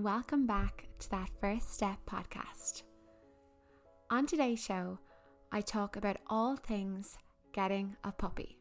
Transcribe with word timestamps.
and 0.00 0.04
welcome 0.06 0.46
back 0.46 0.88
to 0.98 1.10
that 1.10 1.28
First 1.42 1.74
Step 1.74 1.98
podcast. 2.06 2.84
On 4.10 4.24
today's 4.24 4.64
show, 4.64 4.98
I 5.52 5.60
talk 5.60 5.96
about 5.96 6.16
all 6.26 6.56
things 6.56 7.18
getting 7.52 7.94
a 8.02 8.10
puppy. 8.10 8.56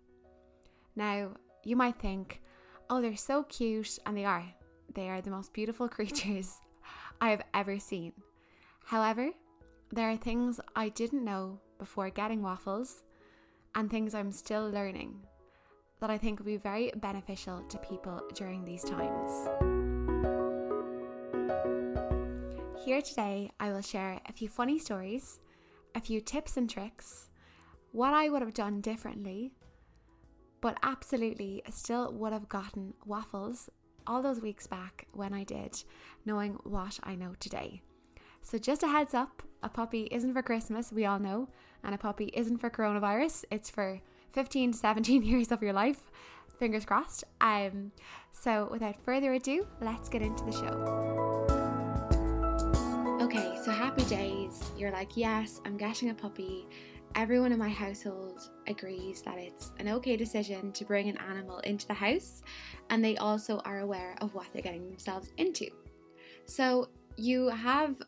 Now, 0.98 1.32
you 1.64 1.78
might 1.78 1.98
think, 1.98 2.42
oh, 2.90 3.02
they're 3.02 3.16
so 3.16 3.44
cute, 3.44 4.00
and 4.06 4.18
they 4.18 4.26
are. 4.26 4.44
They 4.94 5.10
are 5.10 5.22
the 5.22 5.30
most 5.30 5.54
beautiful 5.54 5.88
creatures 5.98 6.60
I 7.22 7.30
have 7.30 7.44
ever 7.54 7.80
seen. 7.80 8.12
However, 8.84 9.30
there 9.94 10.10
are 10.10 10.18
things 10.18 10.60
I 10.76 10.90
didn't 10.90 11.24
know 11.24 11.62
before 11.78 12.10
getting 12.10 12.42
waffles 12.42 13.04
and 13.76 13.90
things 13.90 14.14
I'm 14.14 14.34
still 14.34 14.70
learning 14.70 15.22
that 16.02 16.10
I 16.10 16.18
think 16.18 16.40
will 16.40 16.48
be 16.48 16.58
very 16.58 16.92
beneficial 16.98 17.62
to 17.70 17.78
people 17.78 18.22
during 18.34 18.66
these 18.66 18.84
times. 18.84 19.79
Here 22.86 23.02
today, 23.02 23.52
I 23.60 23.74
will 23.74 23.82
share 23.82 24.22
a 24.26 24.32
few 24.32 24.48
funny 24.48 24.80
stories, 24.80 25.42
a 25.96 26.00
few 26.00 26.22
tips 26.22 26.56
and 26.56 26.70
tricks, 26.70 27.30
what 27.92 28.14
I 28.14 28.30
would 28.30 28.42
have 28.42 28.54
done 28.54 28.80
differently, 28.80 29.52
but 30.62 30.78
absolutely 30.82 31.62
still 31.70 32.14
would 32.14 32.32
have 32.32 32.48
gotten 32.48 32.94
waffles 33.06 33.70
all 34.08 34.22
those 34.22 34.40
weeks 34.40 34.66
back 34.66 35.08
when 35.12 35.34
I 35.34 35.44
did, 35.44 35.84
knowing 36.26 36.54
what 36.64 36.98
I 37.04 37.16
know 37.16 37.34
today. 37.42 37.82
So, 38.42 38.58
just 38.58 38.84
a 38.84 38.88
heads 38.88 39.14
up 39.14 39.44
a 39.62 39.68
puppy 39.68 40.08
isn't 40.10 40.34
for 40.34 40.42
Christmas, 40.42 40.90
we 40.90 41.06
all 41.06 41.20
know, 41.20 41.50
and 41.84 41.94
a 41.94 41.98
puppy 41.98 42.32
isn't 42.34 42.60
for 42.60 42.70
coronavirus, 42.70 43.44
it's 43.52 43.70
for 43.70 44.00
15 44.32 44.72
to 44.72 44.78
17 44.78 45.24
years 45.26 45.52
of 45.52 45.62
your 45.62 45.74
life. 45.74 46.10
Fingers 46.58 46.86
crossed. 46.86 47.26
Um, 47.42 47.92
so, 48.32 48.70
without 48.72 49.04
further 49.04 49.34
ado, 49.34 49.68
let's 49.82 50.08
get 50.08 50.22
into 50.22 50.46
the 50.46 50.54
show. 50.54 51.59
Okay, 53.32 53.56
so 53.64 53.70
happy 53.70 54.04
days. 54.06 54.72
You're 54.76 54.90
like, 54.90 55.16
yes, 55.16 55.62
I'm 55.64 55.78
getting 55.78 56.10
a 56.10 56.16
puppy. 56.16 56.68
Everyone 57.14 57.52
in 57.52 57.60
my 57.60 57.70
household 57.70 58.50
agrees 58.66 59.22
that 59.22 59.38
it's 59.38 59.72
an 59.78 59.88
okay 59.88 60.18
decision 60.18 60.72
to 60.72 60.84
bring 60.84 61.10
an 61.10 61.18
animal 61.18 61.60
into 61.60 61.86
the 61.86 61.94
house, 61.94 62.42
and 62.90 63.06
they 63.06 63.18
also 63.18 63.60
are 63.66 63.82
aware 63.82 64.16
of 64.20 64.34
what 64.34 64.48
they're 64.52 64.64
getting 64.64 64.90
themselves 64.90 65.32
into. 65.38 65.68
So, 66.48 66.90
you 67.18 67.50
have 67.50 68.02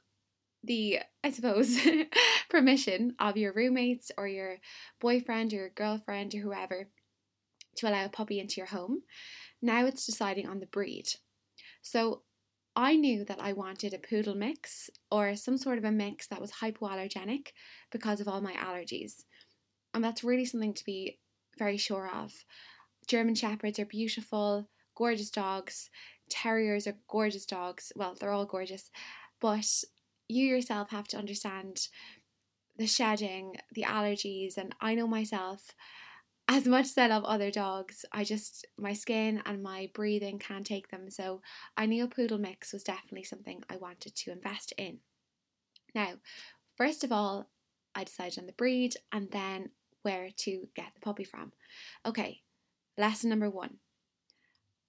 the, 0.63 1.01
I 1.23 1.29
suppose, 1.29 1.79
permission 2.49 3.13
of 3.19 3.37
your 3.37 3.53
roommates 3.53 4.11
or 4.17 4.27
your 4.27 4.57
boyfriend 4.99 5.53
or 5.53 5.57
your 5.57 5.69
girlfriend 5.69 6.33
or 6.33 6.39
whoever 6.39 6.89
to 7.75 7.87
allow 7.87 8.05
a 8.05 8.09
puppy 8.09 8.39
into 8.39 8.55
your 8.57 8.65
home. 8.65 9.03
Now 9.61 9.85
it's 9.85 10.07
deciding 10.07 10.47
on 10.47 10.59
the 10.59 10.65
breed. 10.65 11.05
So 11.83 12.23
I 12.75 12.95
knew 12.95 13.25
that 13.25 13.41
I 13.41 13.53
wanted 13.53 13.93
a 13.93 13.99
poodle 13.99 14.35
mix 14.35 14.89
or 15.11 15.35
some 15.35 15.57
sort 15.57 15.77
of 15.77 15.83
a 15.83 15.91
mix 15.91 16.27
that 16.27 16.39
was 16.39 16.51
hypoallergenic 16.51 17.49
because 17.91 18.21
of 18.21 18.27
all 18.27 18.41
my 18.41 18.53
allergies. 18.53 19.25
And 19.93 20.03
that's 20.03 20.23
really 20.23 20.45
something 20.45 20.73
to 20.73 20.85
be 20.85 21.19
very 21.57 21.77
sure 21.77 22.09
of. 22.13 22.33
German 23.07 23.35
Shepherds 23.35 23.77
are 23.79 23.85
beautiful, 23.85 24.69
gorgeous 24.95 25.29
dogs. 25.29 25.89
Terriers 26.29 26.87
are 26.87 26.97
gorgeous 27.09 27.45
dogs. 27.45 27.91
Well, 27.95 28.15
they're 28.17 28.31
all 28.31 28.45
gorgeous. 28.45 28.89
But 29.41 29.67
you 30.29 30.45
yourself 30.45 30.91
have 30.91 31.07
to 31.09 31.17
understand 31.17 31.87
the 32.77 32.87
shedding, 32.87 33.57
the 33.73 33.83
allergies, 33.83 34.57
and 34.57 34.73
I 34.79 34.95
know 34.95 35.07
myself. 35.07 35.75
As 36.53 36.67
much 36.67 36.87
as 36.87 36.97
I 36.97 37.07
love 37.07 37.23
other 37.23 37.49
dogs, 37.49 38.03
I 38.11 38.25
just 38.25 38.67
my 38.77 38.91
skin 38.91 39.41
and 39.45 39.63
my 39.63 39.89
breathing 39.93 40.37
can't 40.37 40.65
take 40.65 40.89
them. 40.89 41.09
So 41.09 41.41
I 41.77 41.85
knew 41.85 42.03
a 42.03 42.09
poodle 42.09 42.39
mix 42.39 42.73
was 42.73 42.83
definitely 42.83 43.23
something 43.23 43.63
I 43.69 43.77
wanted 43.77 44.17
to 44.17 44.33
invest 44.33 44.73
in. 44.77 44.99
Now, 45.95 46.15
first 46.75 47.05
of 47.05 47.11
all, 47.13 47.49
I 47.95 48.03
decided 48.03 48.37
on 48.37 48.47
the 48.47 48.51
breed 48.51 48.95
and 49.13 49.31
then 49.31 49.69
where 50.01 50.27
to 50.39 50.67
get 50.75 50.93
the 50.93 50.99
puppy 50.99 51.23
from. 51.23 51.53
Okay, 52.05 52.41
lesson 52.97 53.29
number 53.29 53.49
one 53.49 53.77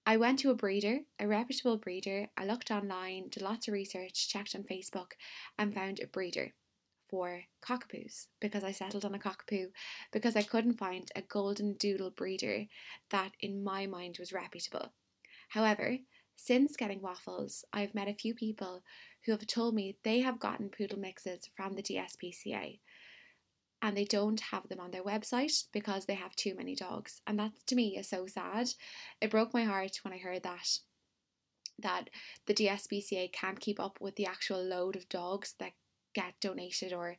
I 0.04 0.16
went 0.16 0.40
to 0.40 0.50
a 0.50 0.56
breeder, 0.56 0.98
a 1.20 1.28
reputable 1.28 1.76
breeder. 1.76 2.26
I 2.36 2.44
looked 2.44 2.72
online, 2.72 3.28
did 3.28 3.44
lots 3.44 3.68
of 3.68 3.74
research, 3.74 4.28
checked 4.28 4.56
on 4.56 4.64
Facebook, 4.64 5.12
and 5.60 5.72
found 5.72 6.00
a 6.00 6.08
breeder 6.08 6.54
for 7.12 7.42
cockapoos 7.62 8.28
because 8.40 8.64
I 8.64 8.72
settled 8.72 9.04
on 9.04 9.14
a 9.14 9.18
cockapoo 9.18 9.66
because 10.12 10.34
I 10.34 10.42
couldn't 10.42 10.78
find 10.78 11.10
a 11.14 11.20
golden 11.20 11.74
doodle 11.74 12.08
breeder 12.10 12.64
that, 13.10 13.32
in 13.38 13.62
my 13.62 13.86
mind, 13.86 14.16
was 14.18 14.32
reputable. 14.32 14.94
However, 15.50 15.98
since 16.36 16.74
getting 16.74 17.02
waffles, 17.02 17.66
I've 17.70 17.94
met 17.94 18.08
a 18.08 18.14
few 18.14 18.34
people 18.34 18.82
who 19.26 19.32
have 19.32 19.46
told 19.46 19.74
me 19.74 19.98
they 20.02 20.20
have 20.20 20.40
gotten 20.40 20.70
poodle 20.70 20.98
mixes 20.98 21.50
from 21.54 21.74
the 21.74 21.82
DSPCA 21.82 22.80
and 23.82 23.94
they 23.94 24.06
don't 24.06 24.40
have 24.40 24.66
them 24.70 24.80
on 24.80 24.90
their 24.90 25.04
website 25.04 25.64
because 25.70 26.06
they 26.06 26.14
have 26.14 26.34
too 26.34 26.54
many 26.54 26.74
dogs. 26.74 27.20
And 27.26 27.38
that 27.38 27.52
to 27.66 27.74
me 27.74 27.98
is 27.98 28.08
so 28.08 28.26
sad. 28.26 28.70
It 29.20 29.30
broke 29.30 29.52
my 29.52 29.64
heart 29.64 29.98
when 30.02 30.14
I 30.14 30.18
heard 30.18 30.44
that 30.44 30.66
that 31.78 32.08
the 32.46 32.54
DSPCA 32.54 33.32
can't 33.32 33.60
keep 33.60 33.80
up 33.80 34.00
with 34.00 34.16
the 34.16 34.26
actual 34.26 34.62
load 34.62 34.96
of 34.96 35.08
dogs 35.08 35.54
that 35.58 35.72
get 36.14 36.40
donated 36.40 36.92
or 36.92 37.16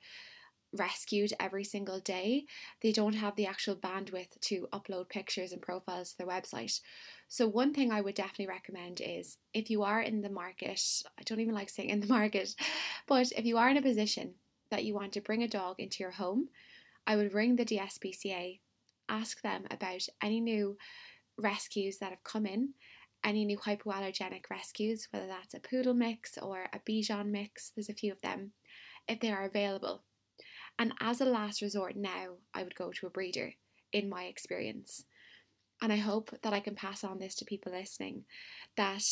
rescued 0.73 1.33
every 1.39 1.63
single 1.63 1.99
day. 1.99 2.45
They 2.81 2.91
don't 2.91 3.13
have 3.13 3.35
the 3.35 3.45
actual 3.45 3.75
bandwidth 3.75 4.39
to 4.41 4.67
upload 4.73 5.09
pictures 5.09 5.51
and 5.51 5.61
profiles 5.61 6.11
to 6.11 6.17
their 6.17 6.27
website. 6.27 6.79
So, 7.27 7.47
one 7.47 7.73
thing 7.73 7.91
I 7.91 8.01
would 8.01 8.15
definitely 8.15 8.47
recommend 8.47 9.01
is 9.01 9.37
if 9.53 9.69
you 9.69 9.83
are 9.83 10.01
in 10.01 10.21
the 10.21 10.29
market, 10.29 10.81
I 11.19 11.23
don't 11.23 11.39
even 11.39 11.53
like 11.53 11.69
saying 11.69 11.89
in 11.89 11.99
the 11.99 12.07
market, 12.19 12.55
but 13.07 13.31
if 13.31 13.45
you 13.45 13.57
are 13.57 13.69
in 13.69 13.77
a 13.77 13.81
position 13.81 14.33
that 14.69 14.83
you 14.83 14.93
want 14.93 15.13
to 15.13 15.21
bring 15.21 15.43
a 15.43 15.47
dog 15.47 15.79
into 15.79 16.03
your 16.03 16.11
home, 16.11 16.49
I 17.05 17.15
would 17.15 17.33
ring 17.33 17.55
the 17.55 17.65
DSPCA, 17.65 18.59
ask 19.09 19.41
them 19.41 19.65
about 19.69 20.07
any 20.21 20.39
new 20.39 20.77
rescues 21.37 21.97
that 21.99 22.11
have 22.11 22.23
come 22.23 22.45
in, 22.45 22.69
any 23.23 23.45
new 23.45 23.57
hypoallergenic 23.57 24.49
rescues, 24.49 25.07
whether 25.11 25.27
that's 25.27 25.53
a 25.53 25.59
poodle 25.59 25.93
mix 25.93 26.37
or 26.37 26.67
a 26.73 26.79
Bichon 26.79 27.27
mix, 27.27 27.71
there's 27.75 27.89
a 27.89 27.93
few 27.93 28.11
of 28.11 28.21
them, 28.21 28.51
if 29.07 29.19
they 29.19 29.31
are 29.31 29.43
available. 29.43 30.03
And 30.79 30.93
as 30.99 31.21
a 31.21 31.25
last 31.25 31.61
resort, 31.61 31.95
now 31.95 32.37
I 32.53 32.63
would 32.63 32.75
go 32.75 32.91
to 32.91 33.07
a 33.07 33.09
breeder, 33.09 33.53
in 33.91 34.09
my 34.09 34.23
experience. 34.23 35.05
And 35.81 35.93
I 35.93 35.97
hope 35.97 36.31
that 36.41 36.53
I 36.53 36.59
can 36.59 36.75
pass 36.75 37.03
on 37.03 37.19
this 37.19 37.35
to 37.35 37.45
people 37.45 37.71
listening 37.71 38.25
that 38.75 39.03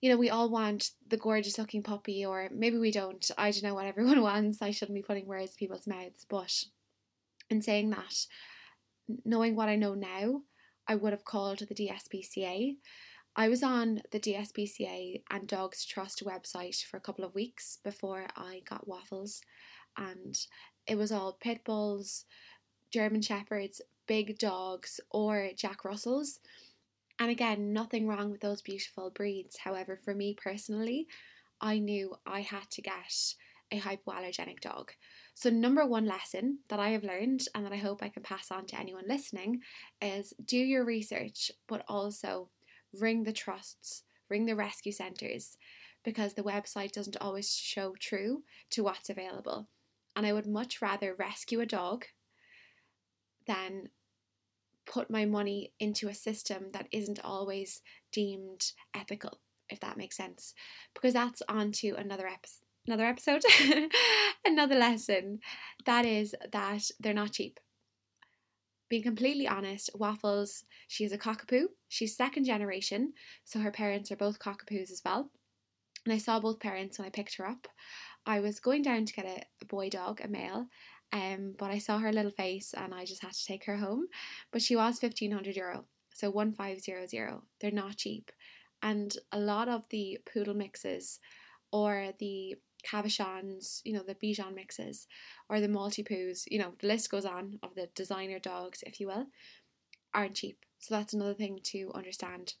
you 0.00 0.10
know, 0.10 0.16
we 0.16 0.30
all 0.30 0.48
want 0.48 0.92
the 1.08 1.16
gorgeous 1.16 1.58
looking 1.58 1.82
puppy, 1.82 2.24
or 2.24 2.48
maybe 2.52 2.78
we 2.78 2.92
don't. 2.92 3.28
I 3.36 3.50
don't 3.50 3.64
know 3.64 3.74
what 3.74 3.86
everyone 3.86 4.22
wants. 4.22 4.62
I 4.62 4.70
shouldn't 4.70 4.94
be 4.94 5.02
putting 5.02 5.26
words 5.26 5.52
in 5.52 5.56
people's 5.56 5.88
mouths. 5.88 6.24
But 6.28 6.52
in 7.50 7.62
saying 7.62 7.90
that, 7.90 8.14
knowing 9.24 9.56
what 9.56 9.68
I 9.68 9.76
know 9.76 9.94
now, 9.94 10.42
I 10.86 10.94
would 10.94 11.12
have 11.12 11.24
called 11.24 11.58
the 11.58 11.74
DSPCA. 11.74 12.76
I 13.38 13.48
was 13.48 13.62
on 13.62 14.02
the 14.10 14.18
DSPCA 14.18 15.22
and 15.30 15.46
Dogs 15.46 15.84
Trust 15.84 16.24
website 16.26 16.84
for 16.84 16.96
a 16.96 17.00
couple 17.00 17.24
of 17.24 17.36
weeks 17.36 17.78
before 17.84 18.26
I 18.36 18.62
got 18.68 18.88
waffles, 18.88 19.42
and 19.96 20.36
it 20.88 20.98
was 20.98 21.12
all 21.12 21.38
pit 21.40 21.62
bulls, 21.64 22.24
German 22.90 23.22
Shepherds, 23.22 23.80
big 24.08 24.40
dogs, 24.40 24.98
or 25.12 25.50
Jack 25.56 25.84
Russells. 25.84 26.40
And 27.20 27.30
again, 27.30 27.72
nothing 27.72 28.08
wrong 28.08 28.32
with 28.32 28.40
those 28.40 28.60
beautiful 28.60 29.10
breeds. 29.10 29.56
However, 29.58 29.96
for 29.96 30.16
me 30.16 30.34
personally, 30.34 31.06
I 31.60 31.78
knew 31.78 32.16
I 32.26 32.40
had 32.40 32.68
to 32.70 32.82
get 32.82 33.34
a 33.70 33.78
hypoallergenic 33.78 34.58
dog. 34.62 34.90
So, 35.34 35.48
number 35.48 35.86
one 35.86 36.06
lesson 36.06 36.58
that 36.70 36.80
I 36.80 36.88
have 36.88 37.04
learned 37.04 37.42
and 37.54 37.64
that 37.64 37.72
I 37.72 37.76
hope 37.76 38.02
I 38.02 38.08
can 38.08 38.24
pass 38.24 38.50
on 38.50 38.66
to 38.66 38.80
anyone 38.80 39.04
listening 39.06 39.60
is 40.02 40.34
do 40.44 40.58
your 40.58 40.84
research, 40.84 41.52
but 41.68 41.84
also 41.86 42.48
ring 42.92 43.24
the 43.24 43.32
trusts, 43.32 44.02
ring 44.28 44.46
the 44.46 44.56
rescue 44.56 44.92
centres, 44.92 45.56
because 46.04 46.34
the 46.34 46.42
website 46.42 46.92
doesn't 46.92 47.16
always 47.20 47.50
show 47.54 47.94
true 47.98 48.42
to 48.70 48.82
what's 48.82 49.10
available. 49.10 49.68
And 50.16 50.26
I 50.26 50.32
would 50.32 50.46
much 50.46 50.80
rather 50.80 51.14
rescue 51.14 51.60
a 51.60 51.66
dog 51.66 52.06
than 53.46 53.90
put 54.86 55.10
my 55.10 55.24
money 55.24 55.72
into 55.78 56.08
a 56.08 56.14
system 56.14 56.70
that 56.72 56.88
isn't 56.90 57.20
always 57.22 57.82
deemed 58.12 58.72
ethical, 58.94 59.40
if 59.68 59.80
that 59.80 59.96
makes 59.96 60.16
sense. 60.16 60.54
Because 60.94 61.12
that's 61.12 61.42
on 61.48 61.72
to 61.72 61.90
another 61.90 62.26
episode. 62.26 62.64
Another 62.86 63.04
episode, 63.04 63.42
another 64.46 64.76
lesson 64.76 65.40
that 65.84 66.06
is 66.06 66.34
that 66.52 66.90
they're 66.98 67.12
not 67.12 67.32
cheap. 67.32 67.60
Being 68.88 69.02
completely 69.02 69.46
honest, 69.46 69.90
Waffles, 69.94 70.64
she 70.86 71.04
is 71.04 71.12
a 71.12 71.18
cockapoo. 71.18 71.66
She's 71.88 72.16
second 72.16 72.44
generation, 72.44 73.12
so 73.44 73.60
her 73.60 73.70
parents 73.70 74.10
are 74.10 74.16
both 74.16 74.38
cockapoos 74.38 74.90
as 74.90 75.02
well. 75.04 75.30
And 76.04 76.14
I 76.14 76.18
saw 76.18 76.40
both 76.40 76.58
parents 76.60 76.98
when 76.98 77.06
I 77.06 77.10
picked 77.10 77.36
her 77.36 77.46
up. 77.46 77.68
I 78.24 78.40
was 78.40 78.60
going 78.60 78.82
down 78.82 79.04
to 79.04 79.12
get 79.12 79.26
a, 79.26 79.42
a 79.62 79.66
boy 79.66 79.90
dog, 79.90 80.20
a 80.22 80.28
male, 80.28 80.68
um, 81.12 81.54
but 81.58 81.70
I 81.70 81.78
saw 81.78 81.98
her 81.98 82.12
little 82.12 82.30
face 82.30 82.74
and 82.74 82.94
I 82.94 83.04
just 83.04 83.22
had 83.22 83.32
to 83.32 83.44
take 83.44 83.64
her 83.64 83.76
home. 83.76 84.06
But 84.52 84.62
she 84.62 84.76
was 84.76 84.98
fifteen 84.98 85.32
hundred 85.32 85.56
euro, 85.56 85.84
so 86.14 86.30
one 86.30 86.52
five 86.52 86.80
zero 86.80 87.06
zero. 87.06 87.44
They're 87.60 87.70
not 87.70 87.96
cheap, 87.96 88.30
And 88.82 89.14
a 89.32 89.38
lot 89.38 89.68
of 89.68 89.84
the 89.90 90.18
poodle 90.32 90.54
mixes 90.54 91.20
or 91.72 92.12
the 92.18 92.56
Cavachons, 92.82 93.80
you 93.84 93.92
know, 93.92 94.02
the 94.02 94.14
Bichon 94.14 94.54
mixes 94.54 95.06
or 95.48 95.60
the 95.60 95.68
Maltipoos, 95.68 96.44
you 96.50 96.58
know, 96.58 96.74
the 96.78 96.86
list 96.86 97.10
goes 97.10 97.24
on 97.24 97.58
of 97.62 97.74
the 97.74 97.88
designer 97.94 98.38
dogs, 98.38 98.82
if 98.86 99.00
you 99.00 99.06
will, 99.08 99.26
aren't 100.14 100.34
cheap. 100.34 100.64
So 100.78 100.94
that's 100.94 101.12
another 101.12 101.34
thing 101.34 101.60
to 101.64 101.90
understand. 101.94 102.54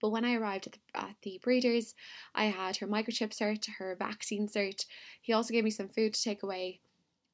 But 0.00 0.10
when 0.10 0.24
I 0.24 0.34
arrived 0.34 0.66
at 0.66 0.72
the, 0.74 0.78
at 0.94 1.16
the 1.22 1.40
breeders, 1.42 1.94
I 2.34 2.46
had 2.46 2.76
her 2.76 2.86
microchip 2.86 3.30
cert, 3.30 3.66
her 3.78 3.96
vaccine 3.98 4.48
cert. 4.48 4.84
He 5.20 5.32
also 5.32 5.52
gave 5.52 5.64
me 5.64 5.70
some 5.70 5.88
food 5.88 6.14
to 6.14 6.22
take 6.22 6.42
away 6.42 6.80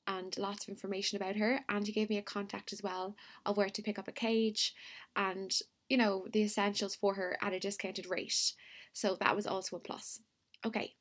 and 0.06 0.36
lots 0.38 0.64
of 0.64 0.68
information 0.68 1.16
about 1.16 1.36
her. 1.36 1.60
And 1.68 1.86
he 1.86 1.92
gave 1.92 2.10
me 2.10 2.18
a 2.18 2.22
contact 2.22 2.72
as 2.72 2.82
well 2.82 3.16
of 3.44 3.56
where 3.56 3.68
to 3.68 3.82
pick 3.82 3.98
up 3.98 4.08
a 4.08 4.12
cage 4.12 4.74
and, 5.16 5.52
you 5.88 5.96
know, 5.96 6.26
the 6.32 6.42
essentials 6.42 6.94
for 6.94 7.14
her 7.14 7.36
at 7.42 7.52
a 7.52 7.60
discounted 7.60 8.06
rate. 8.08 8.54
So 8.92 9.16
that 9.20 9.36
was 9.36 9.46
also 9.46 9.76
a 9.76 9.80
plus. 9.80 10.20
Okay, 10.64 10.94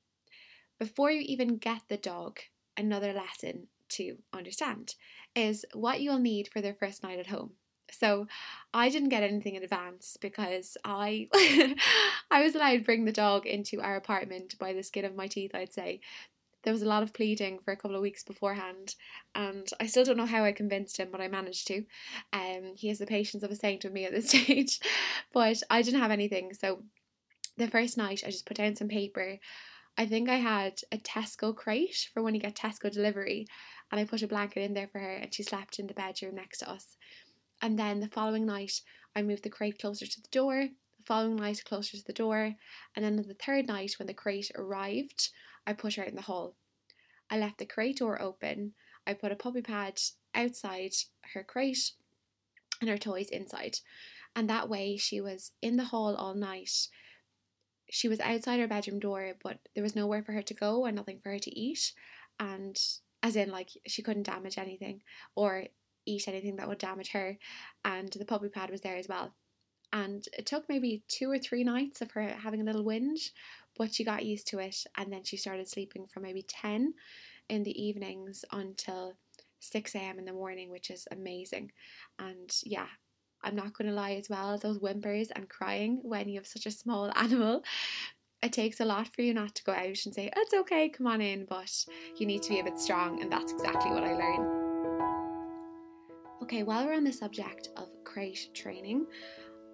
before 0.80 1.12
you 1.12 1.22
even 1.22 1.58
get 1.58 1.82
the 1.88 1.98
dog, 1.98 2.40
another 2.78 3.14
lesson 3.14 3.68
to 3.90 4.18
understand 4.34 4.96
is 5.36 5.66
what 5.74 6.02
you'll 6.02 6.20
need 6.20 6.48
for 6.48 6.62
their 6.62 6.74
first 6.74 7.04
night 7.04 7.20
at 7.20 7.28
home. 7.28 7.52
So 7.92 8.28
I 8.74 8.90
didn't 8.90 9.10
get 9.10 9.24
anything 9.24 9.56
in 9.56 9.64
advance 9.64 10.18
because 10.22 10.78
I 10.86 11.28
I 12.32 12.44
was 12.44 12.56
allowed 12.56 12.78
to 12.78 12.84
bring 12.84 13.06
the 13.06 13.12
dog 13.12 13.46
into 13.46 13.82
our 13.82 13.96
apartment 13.96 14.58
by 14.60 14.74
the 14.74 14.84
skin 14.84 15.06
of 15.06 15.16
my 15.16 15.28
teeth, 15.28 15.52
I'd 15.54 15.74
say. 15.74 16.02
There 16.64 16.74
was 16.74 16.82
a 16.82 16.88
lot 16.88 17.04
of 17.04 17.14
pleading 17.14 17.60
for 17.60 17.72
a 17.72 17.78
couple 17.78 17.96
of 17.96 18.02
weeks 18.02 18.24
beforehand, 18.24 18.96
and 19.34 19.68
I 19.80 19.88
still 19.88 20.04
don't 20.04 20.18
know 20.18 20.26
how 20.26 20.44
I 20.44 20.52
convinced 20.52 20.98
him, 20.98 21.08
but 21.10 21.22
I 21.22 21.30
managed 21.30 21.68
to. 21.68 21.86
Um, 22.34 22.74
he 22.76 22.90
has 22.90 23.00
the 23.00 23.06
patience 23.06 23.44
of 23.44 23.52
a 23.52 23.56
saint 23.56 23.86
with 23.86 23.94
me 23.94 24.04
at 24.04 24.12
this 24.12 24.30
stage, 24.30 24.82
but 25.34 25.64
I 25.70 25.82
didn't 25.82 26.02
have 26.02 26.12
anything. 26.12 26.54
So 26.54 26.84
the 27.56 27.70
first 27.70 27.98
night, 27.98 28.24
I 28.26 28.30
just 28.30 28.46
put 28.46 28.58
down 28.58 28.76
some 28.76 28.90
paper. 28.90 29.40
I 30.00 30.06
think 30.06 30.30
I 30.30 30.38
had 30.38 30.80
a 30.94 30.98
Tesco 30.98 31.54
crate 31.54 32.08
for 32.14 32.24
when 32.24 32.34
you 32.34 32.40
get 32.40 32.56
Tesco 32.56 32.90
delivery, 32.90 33.46
and 33.92 34.00
I 34.00 34.06
put 34.06 34.22
a 34.22 34.28
blanket 34.28 34.62
in 34.62 34.74
there 34.74 34.88
for 34.88 35.00
her, 35.00 35.16
and 35.16 35.34
she 35.34 35.44
slept 35.44 35.78
in 35.78 35.88
the 35.88 35.94
bedroom 35.94 36.36
next 36.36 36.60
to 36.60 36.70
us. 36.70 36.96
And 37.62 37.78
then 37.78 38.00
the 38.00 38.08
following 38.08 38.46
night, 38.46 38.80
I 39.14 39.24
moved 39.24 39.44
the 39.44 39.50
crate 39.50 39.78
closer 39.78 40.08
to 40.08 40.22
the 40.22 40.30
door, 40.32 40.70
the 40.98 41.04
following 41.04 41.36
night, 41.36 41.66
closer 41.66 41.98
to 41.98 42.04
the 42.06 42.14
door, 42.14 42.56
and 42.96 43.04
then 43.04 43.20
on 43.20 43.28
the 43.28 43.34
third 43.34 43.68
night, 43.68 43.96
when 44.00 44.08
the 44.08 44.14
crate 44.14 44.50
arrived, 44.56 45.32
I 45.68 45.74
put 45.74 45.96
her 45.96 46.04
out 46.04 46.08
in 46.08 46.16
the 46.16 46.22
hall. 46.22 46.56
I 47.30 47.38
left 47.38 47.58
the 47.58 47.66
crate 47.66 47.98
door 47.98 48.22
open, 48.22 48.76
I 49.06 49.14
put 49.16 49.34
a 49.34 49.36
puppy 49.36 49.62
pad 49.62 50.00
outside 50.34 50.94
her 51.34 51.44
crate 51.44 51.92
and 52.80 52.90
her 52.90 52.98
toys 52.98 53.28
inside. 53.32 53.80
And 54.34 54.50
that 54.50 54.70
way, 54.70 54.96
she 54.96 55.20
was 55.20 55.52
in 55.62 55.76
the 55.76 55.84
hall 55.92 56.16
all 56.16 56.36
night. 56.36 56.88
She 57.90 58.08
was 58.08 58.20
outside 58.20 58.60
her 58.60 58.68
bedroom 58.68 59.00
door, 59.00 59.34
but 59.44 59.60
there 59.74 59.84
was 59.84 59.96
nowhere 59.96 60.24
for 60.24 60.32
her 60.34 60.42
to 60.44 60.54
go 60.54 60.86
and 60.86 60.96
nothing 60.96 61.20
for 61.20 61.32
her 61.32 61.40
to 61.40 61.60
eat. 61.60 61.94
And 62.40 62.80
as 63.24 63.36
in, 63.36 63.50
like, 63.52 63.70
she 63.88 64.02
couldn't 64.02 64.24
damage 64.24 64.58
anything, 64.58 65.02
or 65.36 65.66
eat 66.06 66.28
anything 66.28 66.56
that 66.58 66.68
would 66.68 66.78
damage 66.78 67.12
her. 67.12 67.38
And 67.84 68.12
the 68.12 68.26
puppy 68.26 68.50
pad 68.50 68.70
was 68.70 68.82
there 68.82 68.98
as 68.98 69.08
well. 69.08 69.34
And 69.92 70.24
it 70.38 70.46
took 70.46 70.70
maybe 70.70 71.04
two 71.08 71.32
or 71.32 71.40
three 71.40 71.64
nights 71.64 72.02
of 72.02 72.12
her 72.12 72.28
having 72.28 72.62
a 72.62 72.64
little 72.64 72.86
whinge, 72.86 73.32
but 73.76 73.94
she 73.94 74.04
got 74.04 74.26
used 74.26 74.48
to 74.48 74.60
it. 74.60 74.86
And 74.96 75.12
then 75.12 75.24
she 75.24 75.38
started 75.38 75.68
sleeping 75.68 76.06
from 76.08 76.24
maybe 76.24 76.44
10 76.44 76.94
in 77.50 77.64
the 77.64 77.84
evenings 77.84 78.46
until 78.52 79.16
6 79.60 79.96
a.m. 79.96 80.20
in 80.20 80.26
the 80.26 80.34
morning, 80.34 80.70
which 80.70 80.92
is 80.92 81.08
amazing. 81.12 81.72
And 82.20 82.56
yeah, 82.64 82.88
I'm 83.44 83.56
not 83.56 83.74
going 83.74 83.88
to 83.90 83.96
lie 83.96 84.14
as 84.14 84.30
well, 84.30 84.58
those 84.58 84.78
whimpers 84.78 85.32
and 85.32 85.50
crying 85.50 86.00
when 86.04 86.28
you 86.30 86.40
have 86.40 86.48
such 86.48 86.66
a 86.66 86.72
small 86.72 87.12
animal. 87.16 87.64
It 88.42 88.54
takes 88.54 88.80
a 88.80 88.86
lot 88.86 89.14
for 89.14 89.22
you 89.22 89.34
not 89.34 89.54
to 89.56 89.64
go 89.64 89.74
out 89.74 90.06
and 90.06 90.16
say, 90.16 90.32
It's 90.36 90.54
okay, 90.54 90.90
come 90.90 91.08
on 91.08 91.22
in, 91.22 91.46
but 91.46 91.86
you 92.18 92.26
need 92.26 92.42
to 92.44 92.50
be 92.50 92.60
a 92.60 92.64
bit 92.64 92.80
strong, 92.80 93.22
and 93.22 93.32
that's 93.32 93.52
exactly 93.52 93.92
what 93.92 94.04
I 94.04 94.14
learned. 94.14 94.70
Okay, 96.44 96.64
while 96.64 96.86
we're 96.86 96.96
on 96.96 97.04
the 97.04 97.12
subject 97.12 97.70
of 97.76 97.90
crate 98.06 98.50
training, 98.54 99.06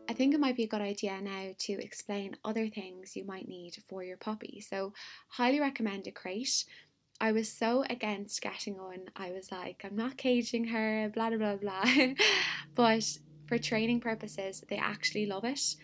I 0.09 0.13
think 0.13 0.33
it 0.33 0.39
might 0.39 0.55
be 0.55 0.63
a 0.63 0.67
good 0.67 0.81
idea 0.81 1.19
now 1.21 1.49
to 1.57 1.73
explain 1.73 2.35
other 2.43 2.67
things 2.67 3.15
you 3.15 3.23
might 3.25 3.47
need 3.47 3.75
for 3.87 4.03
your 4.03 4.17
puppy. 4.17 4.61
So, 4.61 4.93
highly 5.29 5.59
recommend 5.59 6.07
a 6.07 6.11
crate. 6.11 6.65
I 7.21 7.31
was 7.31 7.51
so 7.51 7.83
against 7.89 8.41
getting 8.41 8.77
one. 8.77 9.05
I 9.15 9.31
was 9.31 9.51
like, 9.51 9.81
I'm 9.83 9.95
not 9.95 10.17
caging 10.17 10.65
her, 10.65 11.09
blah, 11.13 11.29
blah, 11.29 11.37
blah, 11.37 11.55
blah. 11.55 12.13
but 12.75 13.17
for 13.47 13.57
training 13.57 13.99
purposes, 14.01 14.63
they 14.69 14.77
actually 14.77 15.25
love 15.25 15.45
it. 15.45 15.75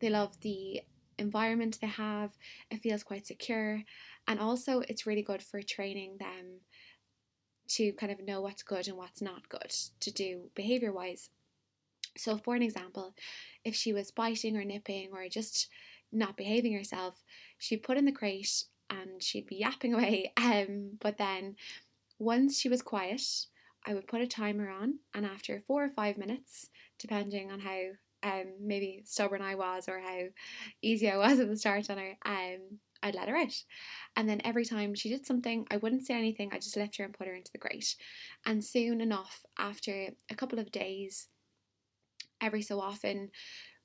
They 0.00 0.10
love 0.10 0.40
the 0.40 0.82
environment 1.18 1.78
they 1.80 1.86
have, 1.86 2.36
it 2.70 2.80
feels 2.80 3.02
quite 3.02 3.26
secure. 3.26 3.82
And 4.26 4.40
also, 4.40 4.80
it's 4.88 5.06
really 5.06 5.22
good 5.22 5.42
for 5.42 5.62
training 5.62 6.16
them 6.18 6.60
to 7.68 7.92
kind 7.92 8.12
of 8.12 8.24
know 8.24 8.40
what's 8.40 8.62
good 8.62 8.88
and 8.88 8.96
what's 8.96 9.22
not 9.22 9.48
good 9.48 9.74
to 10.00 10.10
do 10.10 10.50
behavior 10.54 10.92
wise. 10.92 11.30
So, 12.16 12.36
for 12.36 12.54
an 12.54 12.62
example, 12.62 13.14
if 13.64 13.74
she 13.74 13.92
was 13.92 14.10
biting 14.10 14.56
or 14.56 14.64
nipping 14.64 15.10
or 15.12 15.28
just 15.28 15.68
not 16.12 16.36
behaving 16.36 16.72
herself, 16.72 17.22
she'd 17.58 17.82
put 17.82 17.96
in 17.96 18.04
the 18.04 18.12
crate 18.12 18.64
and 18.90 19.22
she'd 19.22 19.46
be 19.46 19.56
yapping 19.56 19.94
away. 19.94 20.32
Um, 20.36 20.98
but 21.00 21.18
then 21.18 21.56
once 22.18 22.58
she 22.60 22.68
was 22.68 22.82
quiet, 22.82 23.22
I 23.86 23.94
would 23.94 24.06
put 24.06 24.20
a 24.20 24.26
timer 24.26 24.70
on, 24.70 25.00
and 25.12 25.26
after 25.26 25.62
four 25.66 25.84
or 25.84 25.90
five 25.90 26.16
minutes, 26.16 26.70
depending 26.98 27.50
on 27.50 27.60
how 27.60 27.80
um 28.22 28.54
maybe 28.60 29.02
stubborn 29.04 29.42
I 29.42 29.54
was 29.54 29.88
or 29.88 30.00
how 30.00 30.22
easy 30.82 31.10
I 31.10 31.16
was 31.16 31.38
at 31.38 31.48
the 31.48 31.56
start 31.56 31.90
on 31.90 31.98
her, 31.98 32.16
um, 32.24 32.78
I'd 33.02 33.14
let 33.14 33.28
her 33.28 33.36
out. 33.36 33.62
And 34.16 34.26
then 34.26 34.40
every 34.44 34.64
time 34.64 34.94
she 34.94 35.10
did 35.10 35.26
something, 35.26 35.66
I 35.70 35.76
wouldn't 35.76 36.06
say 36.06 36.14
anything, 36.14 36.50
I 36.52 36.58
just 36.58 36.76
left 36.76 36.96
her 36.96 37.04
and 37.04 37.12
put 37.12 37.26
her 37.26 37.34
into 37.34 37.52
the 37.52 37.58
grate. 37.58 37.96
And 38.46 38.64
soon 38.64 39.02
enough, 39.02 39.44
after 39.58 40.08
a 40.30 40.34
couple 40.34 40.58
of 40.58 40.72
days, 40.72 41.28
every 42.40 42.62
so 42.62 42.80
often, 42.80 43.30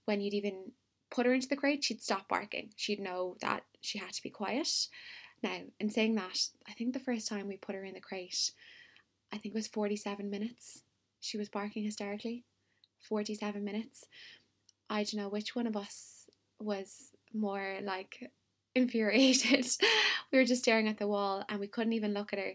when 0.05 0.21
you'd 0.21 0.33
even 0.33 0.71
put 1.11 1.25
her 1.25 1.33
into 1.33 1.49
the 1.49 1.57
crate, 1.57 1.83
she'd 1.83 2.01
stop 2.01 2.29
barking. 2.29 2.69
She'd 2.77 3.01
know 3.01 3.35
that 3.41 3.63
she 3.81 3.99
had 3.99 4.13
to 4.13 4.23
be 4.23 4.29
quiet. 4.29 4.69
Now, 5.43 5.59
in 5.79 5.89
saying 5.89 6.15
that, 6.15 6.39
I 6.67 6.71
think 6.73 6.93
the 6.93 6.99
first 6.99 7.27
time 7.27 7.47
we 7.47 7.57
put 7.57 7.75
her 7.75 7.83
in 7.83 7.93
the 7.93 7.99
crate, 7.99 8.51
I 9.31 9.37
think 9.37 9.53
it 9.53 9.57
was 9.57 9.67
47 9.67 10.29
minutes. 10.29 10.83
She 11.19 11.37
was 11.37 11.49
barking 11.49 11.83
hysterically. 11.83 12.45
47 13.01 13.63
minutes. 13.63 14.05
I 14.89 15.03
don't 15.03 15.15
know 15.15 15.29
which 15.29 15.55
one 15.55 15.67
of 15.67 15.77
us 15.77 16.27
was 16.59 17.11
more 17.33 17.77
like 17.83 18.31
infuriated. 18.75 19.67
we 20.31 20.37
were 20.37 20.45
just 20.45 20.63
staring 20.63 20.87
at 20.87 20.97
the 20.97 21.07
wall 21.07 21.43
and 21.49 21.59
we 21.59 21.67
couldn't 21.67 21.93
even 21.93 22.13
look 22.13 22.33
at 22.33 22.39
her. 22.39 22.53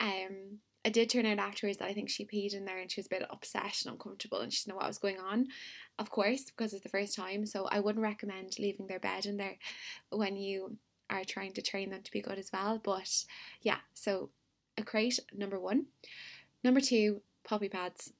Um, 0.00 0.58
it 0.84 0.92
did 0.92 1.10
turn 1.10 1.26
out 1.26 1.38
afterwards 1.38 1.78
that 1.78 1.88
I 1.88 1.94
think 1.94 2.08
she 2.08 2.24
peed 2.24 2.54
in 2.54 2.64
there 2.64 2.78
and 2.78 2.90
she 2.90 3.00
was 3.00 3.06
a 3.06 3.10
bit 3.10 3.26
upset 3.28 3.82
and 3.84 3.92
uncomfortable 3.92 4.40
and 4.40 4.52
she 4.52 4.62
didn't 4.62 4.74
know 4.74 4.76
what 4.76 4.86
was 4.86 4.98
going 4.98 5.18
on, 5.18 5.48
of 5.98 6.10
course, 6.10 6.44
because 6.44 6.72
it's 6.72 6.84
the 6.84 6.88
first 6.88 7.16
time. 7.16 7.44
So 7.44 7.66
I 7.66 7.80
wouldn't 7.80 8.04
recommend 8.04 8.56
leaving 8.60 8.86
their 8.86 9.00
bed 9.00 9.26
in 9.26 9.36
there 9.36 9.56
when 10.10 10.36
you 10.36 10.76
are 11.10 11.24
trying 11.24 11.52
to 11.54 11.62
train 11.62 11.90
them 11.90 12.02
to 12.02 12.12
be 12.12 12.20
good 12.20 12.38
as 12.38 12.50
well. 12.52 12.80
But 12.82 13.24
yeah, 13.62 13.78
so 13.94 14.30
a 14.78 14.84
crate, 14.84 15.18
number 15.34 15.58
one. 15.58 15.86
Number 16.62 16.80
two, 16.80 17.20
puppy 17.42 17.68
pads 17.68 18.12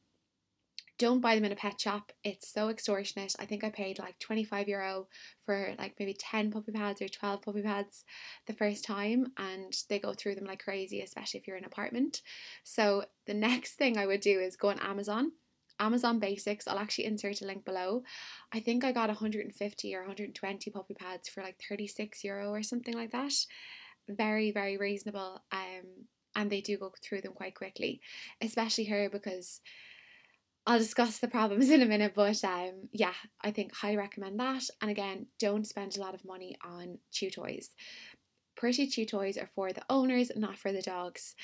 don't 0.98 1.20
buy 1.20 1.34
them 1.34 1.44
in 1.44 1.52
a 1.52 1.56
pet 1.56 1.80
shop. 1.80 2.12
It's 2.24 2.52
so 2.52 2.68
extortionate. 2.68 3.34
I 3.38 3.46
think 3.46 3.64
I 3.64 3.70
paid 3.70 3.98
like 3.98 4.18
25 4.18 4.68
euro 4.68 5.08
for 5.44 5.74
like 5.78 5.94
maybe 5.98 6.14
10 6.18 6.50
puppy 6.50 6.72
pads 6.72 7.02
or 7.02 7.08
12 7.08 7.42
puppy 7.42 7.62
pads 7.62 8.04
the 8.46 8.54
first 8.54 8.84
time, 8.84 9.26
and 9.36 9.76
they 9.88 9.98
go 9.98 10.14
through 10.14 10.36
them 10.36 10.46
like 10.46 10.64
crazy, 10.64 11.00
especially 11.02 11.40
if 11.40 11.46
you're 11.46 11.56
in 11.56 11.64
an 11.64 11.70
apartment. 11.70 12.22
So, 12.64 13.04
the 13.26 13.34
next 13.48 13.74
thing 13.74 13.98
I 13.98 14.06
would 14.06 14.20
do 14.20 14.40
is 14.40 14.56
go 14.56 14.68
on 14.68 14.78
Amazon. 14.80 15.32
Amazon 15.78 16.18
Basics. 16.18 16.66
I'll 16.66 16.78
actually 16.78 17.04
insert 17.04 17.42
a 17.42 17.46
link 17.46 17.64
below. 17.64 18.02
I 18.52 18.60
think 18.60 18.82
I 18.82 18.92
got 18.92 19.08
150 19.08 19.94
or 19.94 20.00
120 20.00 20.70
puppy 20.70 20.94
pads 20.94 21.28
for 21.28 21.42
like 21.42 21.60
36 21.68 22.24
euro 22.24 22.50
or 22.50 22.62
something 22.62 22.94
like 22.94 23.12
that. 23.12 23.34
Very, 24.08 24.52
very 24.52 24.78
reasonable. 24.78 25.42
Um, 25.52 26.06
and 26.34 26.50
they 26.50 26.60
do 26.60 26.78
go 26.78 26.92
through 27.02 27.22
them 27.22 27.32
quite 27.32 27.54
quickly, 27.54 28.00
especially 28.40 28.84
her 28.84 29.08
because 29.10 29.60
I'll 30.66 30.78
discuss 30.78 31.18
the 31.18 31.28
problems 31.28 31.70
in 31.70 31.82
a 31.82 31.86
minute, 31.86 32.12
but 32.14 32.42
um, 32.44 32.88
yeah, 32.92 33.14
I 33.42 33.50
think 33.50 33.74
highly 33.74 33.96
recommend 33.96 34.40
that. 34.40 34.64
And 34.80 34.90
again, 34.90 35.26
don't 35.38 35.66
spend 35.66 35.96
a 35.96 36.00
lot 36.00 36.14
of 36.14 36.24
money 36.24 36.56
on 36.64 36.98
chew 37.12 37.30
toys. 37.30 37.70
Pretty 38.56 38.86
chew 38.86 39.04
toys 39.04 39.36
are 39.36 39.48
for 39.54 39.72
the 39.72 39.84
owners, 39.90 40.32
not 40.34 40.56
for 40.58 40.72
the 40.72 40.82
dogs. 40.82 41.34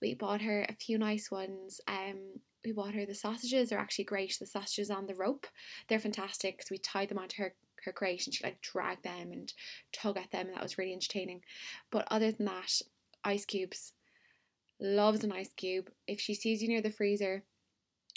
We 0.00 0.14
bought 0.14 0.40
her 0.42 0.66
a 0.68 0.74
few 0.74 0.98
nice 0.98 1.30
ones. 1.30 1.80
Um, 1.86 2.40
we 2.64 2.72
bought 2.72 2.94
her 2.94 3.04
the 3.04 3.14
sausages. 3.14 3.68
They're 3.68 3.78
actually 3.78 4.04
great. 4.04 4.36
The 4.38 4.46
sausages 4.46 4.90
on 4.90 5.06
the 5.06 5.14
rope, 5.14 5.46
they're 5.88 5.98
fantastic 5.98 6.64
we 6.70 6.78
tied 6.78 7.08
them 7.08 7.18
onto 7.18 7.42
her 7.42 7.54
her 7.84 7.92
crate 7.92 8.26
and 8.26 8.34
she 8.34 8.44
like 8.44 8.60
dragged 8.60 9.02
them 9.02 9.32
and 9.32 9.52
tug 9.92 10.16
at 10.16 10.30
them, 10.30 10.46
and 10.46 10.54
that 10.54 10.62
was 10.62 10.78
really 10.78 10.92
entertaining. 10.92 11.42
But 11.90 12.06
other 12.10 12.30
than 12.30 12.46
that, 12.46 12.80
ice 13.24 13.44
cubes. 13.44 13.92
Loves 14.80 15.22
an 15.22 15.32
ice 15.32 15.52
cube. 15.56 15.90
If 16.06 16.20
she 16.20 16.34
sees 16.34 16.62
you 16.62 16.68
near 16.68 16.82
the 16.82 16.90
freezer, 16.90 17.44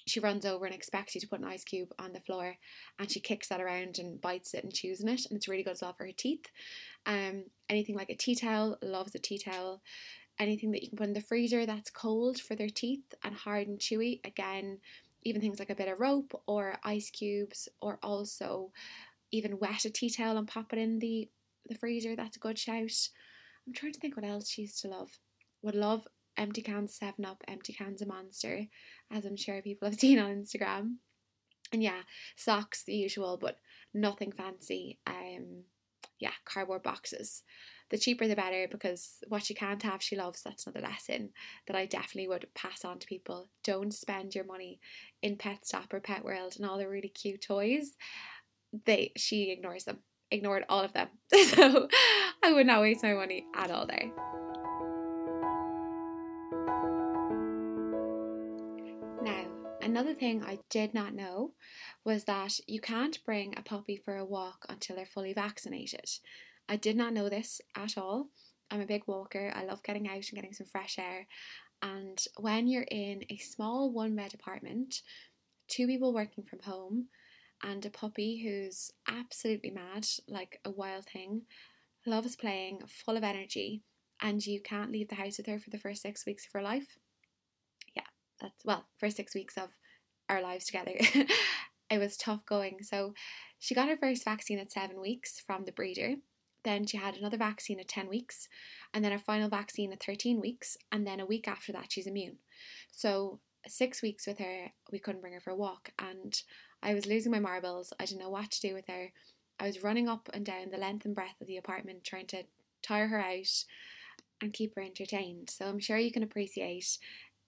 she 0.05 0.19
runs 0.19 0.45
over 0.45 0.65
and 0.65 0.75
expects 0.75 1.15
you 1.15 1.21
to 1.21 1.27
put 1.27 1.39
an 1.39 1.45
ice 1.45 1.63
cube 1.63 1.91
on 1.97 2.13
the 2.13 2.19
floor 2.19 2.55
and 2.99 3.09
she 3.09 3.19
kicks 3.19 3.47
that 3.49 3.61
around 3.61 3.97
and 3.97 4.21
bites 4.21 4.53
it 4.53 4.63
and 4.63 4.73
chews 4.73 5.01
in 5.01 5.09
it 5.09 5.25
and 5.25 5.37
it's 5.37 5.47
really 5.47 5.63
good 5.63 5.71
as 5.71 5.81
well 5.81 5.93
for 5.93 6.05
her 6.05 6.11
teeth. 6.11 6.45
Um 7.05 7.45
anything 7.69 7.95
like 7.95 8.09
a 8.09 8.15
tea 8.15 8.35
towel 8.35 8.77
loves 8.81 9.15
a 9.15 9.19
tea 9.19 9.39
towel. 9.39 9.81
Anything 10.37 10.71
that 10.71 10.83
you 10.83 10.89
can 10.89 10.97
put 10.97 11.07
in 11.07 11.13
the 11.13 11.21
freezer 11.21 11.65
that's 11.65 11.89
cold 11.89 12.39
for 12.39 12.55
their 12.55 12.69
teeth 12.69 13.13
and 13.23 13.33
hard 13.33 13.67
and 13.67 13.79
chewy 13.79 14.19
again 14.25 14.79
even 15.23 15.41
things 15.41 15.57
like 15.59 15.71
a 15.71 15.75
bit 15.75 15.87
of 15.87 15.99
rope 15.99 16.39
or 16.45 16.77
ice 16.83 17.09
cubes 17.09 17.67
or 17.81 17.97
also 18.03 18.71
even 19.31 19.57
wet 19.59 19.85
a 19.85 19.89
tea 19.89 20.09
towel 20.09 20.37
and 20.37 20.47
pop 20.47 20.71
it 20.71 20.79
in 20.79 20.99
the 20.99 21.27
the 21.67 21.75
freezer 21.75 22.15
that's 22.15 22.37
a 22.37 22.39
good 22.39 22.59
shout. 22.59 23.09
I'm 23.65 23.73
trying 23.73 23.93
to 23.93 23.99
think 23.99 24.15
what 24.15 24.25
else 24.25 24.49
she 24.49 24.61
used 24.63 24.81
to 24.83 24.87
love. 24.87 25.09
Would 25.63 25.73
love 25.73 26.07
empty 26.37 26.61
cans 26.61 26.95
7 26.95 27.25
up 27.25 27.43
empty 27.47 27.73
cans 27.73 28.01
of 28.01 28.07
monster 28.07 28.67
as 29.11 29.25
I'm 29.25 29.37
sure 29.37 29.61
people 29.61 29.87
have 29.89 29.99
seen 29.99 30.19
on 30.19 30.31
Instagram. 30.31 30.95
And 31.73 31.81
yeah, 31.81 32.01
socks, 32.35 32.83
the 32.83 32.93
usual, 32.93 33.37
but 33.41 33.59
nothing 33.93 34.31
fancy. 34.31 34.99
Um, 35.07 35.63
yeah, 36.19 36.31
cardboard 36.45 36.83
boxes. 36.83 37.43
The 37.89 37.97
cheaper 37.97 38.27
the 38.27 38.35
better 38.35 38.67
because 38.69 39.17
what 39.27 39.43
she 39.43 39.53
can't 39.53 39.81
have, 39.83 40.01
she 40.01 40.15
loves. 40.15 40.41
That's 40.41 40.65
another 40.65 40.87
lesson 40.87 41.29
that 41.67 41.75
I 41.75 41.85
definitely 41.85 42.27
would 42.27 42.47
pass 42.55 42.83
on 42.83 42.99
to 42.99 43.07
people. 43.07 43.49
Don't 43.63 43.93
spend 43.93 44.33
your 44.33 44.45
money 44.45 44.79
in 45.21 45.37
Pet 45.37 45.65
Stop 45.65 45.93
or 45.93 45.99
Pet 45.99 46.23
World 46.23 46.55
and 46.57 46.65
all 46.65 46.77
the 46.77 46.87
really 46.87 47.09
cute 47.09 47.41
toys. 47.41 47.91
They 48.85 49.11
she 49.17 49.51
ignores 49.51 49.83
them. 49.83 49.99
Ignored 50.31 50.65
all 50.67 50.83
of 50.83 50.93
them. 50.93 51.09
so 51.47 51.87
I 52.43 52.53
would 52.53 52.65
not 52.65 52.81
waste 52.81 53.03
my 53.03 53.13
money 53.13 53.45
at 53.55 53.69
all 53.69 53.85
there. 53.85 54.11
Another 59.95 60.13
thing 60.13 60.43
I 60.43 60.59
did 60.69 60.93
not 60.93 61.13
know 61.13 61.53
was 62.03 62.25
that 62.25 62.59
you 62.67 62.81
can't 62.81 63.23
bring 63.23 63.57
a 63.57 63.61
puppy 63.61 63.95
for 63.95 64.17
a 64.17 64.25
walk 64.25 64.65
until 64.67 64.97
they're 64.97 65.05
fully 65.05 65.31
vaccinated. 65.31 66.09
I 66.67 66.75
did 66.75 66.97
not 66.97 67.13
know 67.13 67.29
this 67.29 67.61
at 67.77 67.97
all. 67.97 68.27
I'm 68.69 68.81
a 68.81 68.85
big 68.85 69.03
walker. 69.07 69.53
I 69.55 69.63
love 69.63 69.83
getting 69.83 70.09
out 70.09 70.15
and 70.15 70.31
getting 70.33 70.51
some 70.51 70.67
fresh 70.67 70.99
air. 70.99 71.27
And 71.81 72.21
when 72.37 72.67
you're 72.67 72.83
in 72.91 73.23
a 73.29 73.37
small 73.37 73.89
one 73.89 74.17
bed 74.17 74.33
apartment, 74.33 75.01
two 75.69 75.87
people 75.87 76.13
working 76.13 76.43
from 76.43 76.59
home, 76.59 77.07
and 77.63 77.85
a 77.85 77.89
puppy 77.89 78.43
who's 78.43 78.91
absolutely 79.07 79.71
mad, 79.71 80.05
like 80.27 80.59
a 80.65 80.71
wild 80.71 81.05
thing, 81.05 81.43
loves 82.05 82.35
playing, 82.35 82.81
full 82.85 83.15
of 83.15 83.23
energy, 83.23 83.81
and 84.21 84.45
you 84.45 84.59
can't 84.59 84.91
leave 84.91 85.07
the 85.07 85.15
house 85.15 85.37
with 85.37 85.47
her 85.47 85.57
for 85.57 85.69
the 85.69 85.79
first 85.79 86.01
six 86.01 86.25
weeks 86.25 86.45
of 86.45 86.51
her 86.51 86.61
life. 86.61 86.97
Yeah, 87.95 88.03
that's 88.41 88.65
well, 88.65 88.87
first 88.97 89.15
six 89.15 89.33
weeks 89.33 89.57
of 89.57 89.69
our 90.29 90.41
lives 90.41 90.65
together. 90.65 90.95
it 91.89 91.97
was 91.99 92.17
tough 92.17 92.45
going. 92.45 92.79
So 92.81 93.13
she 93.59 93.75
got 93.75 93.89
her 93.89 93.97
first 93.97 94.23
vaccine 94.23 94.59
at 94.59 94.71
seven 94.71 95.01
weeks 95.01 95.39
from 95.39 95.65
the 95.65 95.71
breeder. 95.71 96.15
Then 96.65 96.87
she 96.87 96.97
had 96.97 97.15
another 97.15 97.37
vaccine 97.37 97.79
at 97.79 97.87
10 97.87 98.09
weeks, 98.09 98.49
and 98.91 99.05
then 99.05 99.11
her 99.11 99.19
final 99.19 99.49
vaccine 99.49 99.93
at 99.93 100.03
13 100.03 100.41
weeks, 100.41 100.77
and 100.91 101.05
then 101.05 101.19
a 101.19 101.25
week 101.25 101.47
after 101.47 101.71
that, 101.71 101.91
she's 101.91 102.07
immune. 102.07 102.39
So, 102.91 103.39
six 103.67 104.01
weeks 104.01 104.25
with 104.25 104.39
her, 104.39 104.71
we 104.91 104.97
couldn't 104.97 105.21
bring 105.21 105.33
her 105.33 105.39
for 105.39 105.51
a 105.51 105.55
walk, 105.55 105.91
and 105.99 106.41
I 106.81 106.95
was 106.95 107.05
losing 107.05 107.31
my 107.31 107.39
marbles. 107.39 107.93
I 107.99 108.05
didn't 108.05 108.21
know 108.21 108.31
what 108.31 108.49
to 108.49 108.67
do 108.67 108.73
with 108.73 108.87
her. 108.87 109.11
I 109.59 109.67
was 109.67 109.83
running 109.83 110.09
up 110.09 110.27
and 110.33 110.43
down 110.43 110.71
the 110.71 110.79
length 110.79 111.05
and 111.05 111.13
breadth 111.13 111.39
of 111.39 111.45
the 111.45 111.57
apartment 111.57 112.03
trying 112.03 112.25
to 112.27 112.45
tire 112.81 113.07
her 113.07 113.19
out 113.19 113.63
and 114.41 114.51
keep 114.51 114.73
her 114.75 114.81
entertained. 114.81 115.51
So, 115.51 115.67
I'm 115.67 115.79
sure 115.79 115.99
you 115.99 116.11
can 116.11 116.23
appreciate 116.23 116.97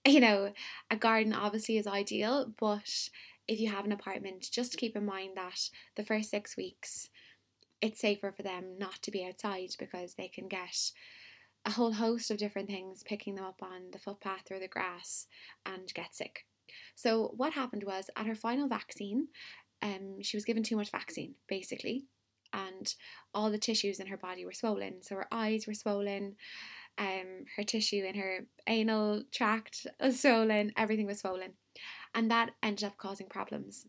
you 0.07 0.19
know, 0.19 0.53
a 0.89 0.95
garden 0.95 1.33
obviously 1.33 1.77
is 1.77 1.87
ideal, 1.87 2.51
but 2.59 3.09
if 3.47 3.59
you 3.59 3.69
have 3.69 3.85
an 3.85 3.91
apartment, 3.91 4.47
just 4.51 4.77
keep 4.77 4.95
in 4.95 5.05
mind 5.05 5.31
that 5.35 5.69
the 5.95 6.03
first 6.03 6.29
six 6.29 6.57
weeks 6.57 7.09
it's 7.81 7.99
safer 7.99 8.31
for 8.31 8.43
them 8.43 8.77
not 8.79 9.01
to 9.03 9.11
be 9.11 9.23
outside 9.25 9.69
because 9.77 10.15
they 10.15 10.27
can 10.27 10.47
get 10.47 10.91
a 11.65 11.71
whole 11.71 11.93
host 11.93 12.31
of 12.31 12.37
different 12.37 12.67
things 12.67 13.03
picking 13.03 13.35
them 13.35 13.45
up 13.45 13.61
on 13.61 13.91
the 13.91 13.99
footpath 13.99 14.51
or 14.51 14.59
the 14.59 14.67
grass 14.67 15.27
and 15.65 15.93
get 15.93 16.15
sick. 16.15 16.45
So 16.95 17.33
what 17.35 17.53
happened 17.53 17.83
was 17.83 18.09
at 18.15 18.25
her 18.25 18.35
final 18.35 18.67
vaccine, 18.67 19.27
um, 19.81 20.21
she 20.21 20.37
was 20.37 20.45
given 20.45 20.63
too 20.63 20.75
much 20.75 20.91
vaccine 20.91 21.35
basically, 21.47 22.05
and 22.53 22.93
all 23.33 23.51
the 23.51 23.57
tissues 23.57 23.99
in 23.99 24.07
her 24.07 24.17
body 24.17 24.45
were 24.45 24.53
swollen. 24.53 25.03
So 25.03 25.15
her 25.15 25.27
eyes 25.31 25.67
were 25.67 25.73
swollen, 25.73 26.35
um, 26.97 27.45
her 27.55 27.63
tissue 27.63 28.03
in 28.03 28.15
her 28.15 28.45
anal 28.67 29.23
tract 29.31 29.87
was 29.99 30.19
swollen, 30.19 30.73
everything 30.77 31.05
was 31.05 31.19
swollen. 31.19 31.53
And 32.13 32.31
that 32.31 32.51
ended 32.63 32.85
up 32.85 32.97
causing 32.97 33.27
problems. 33.27 33.85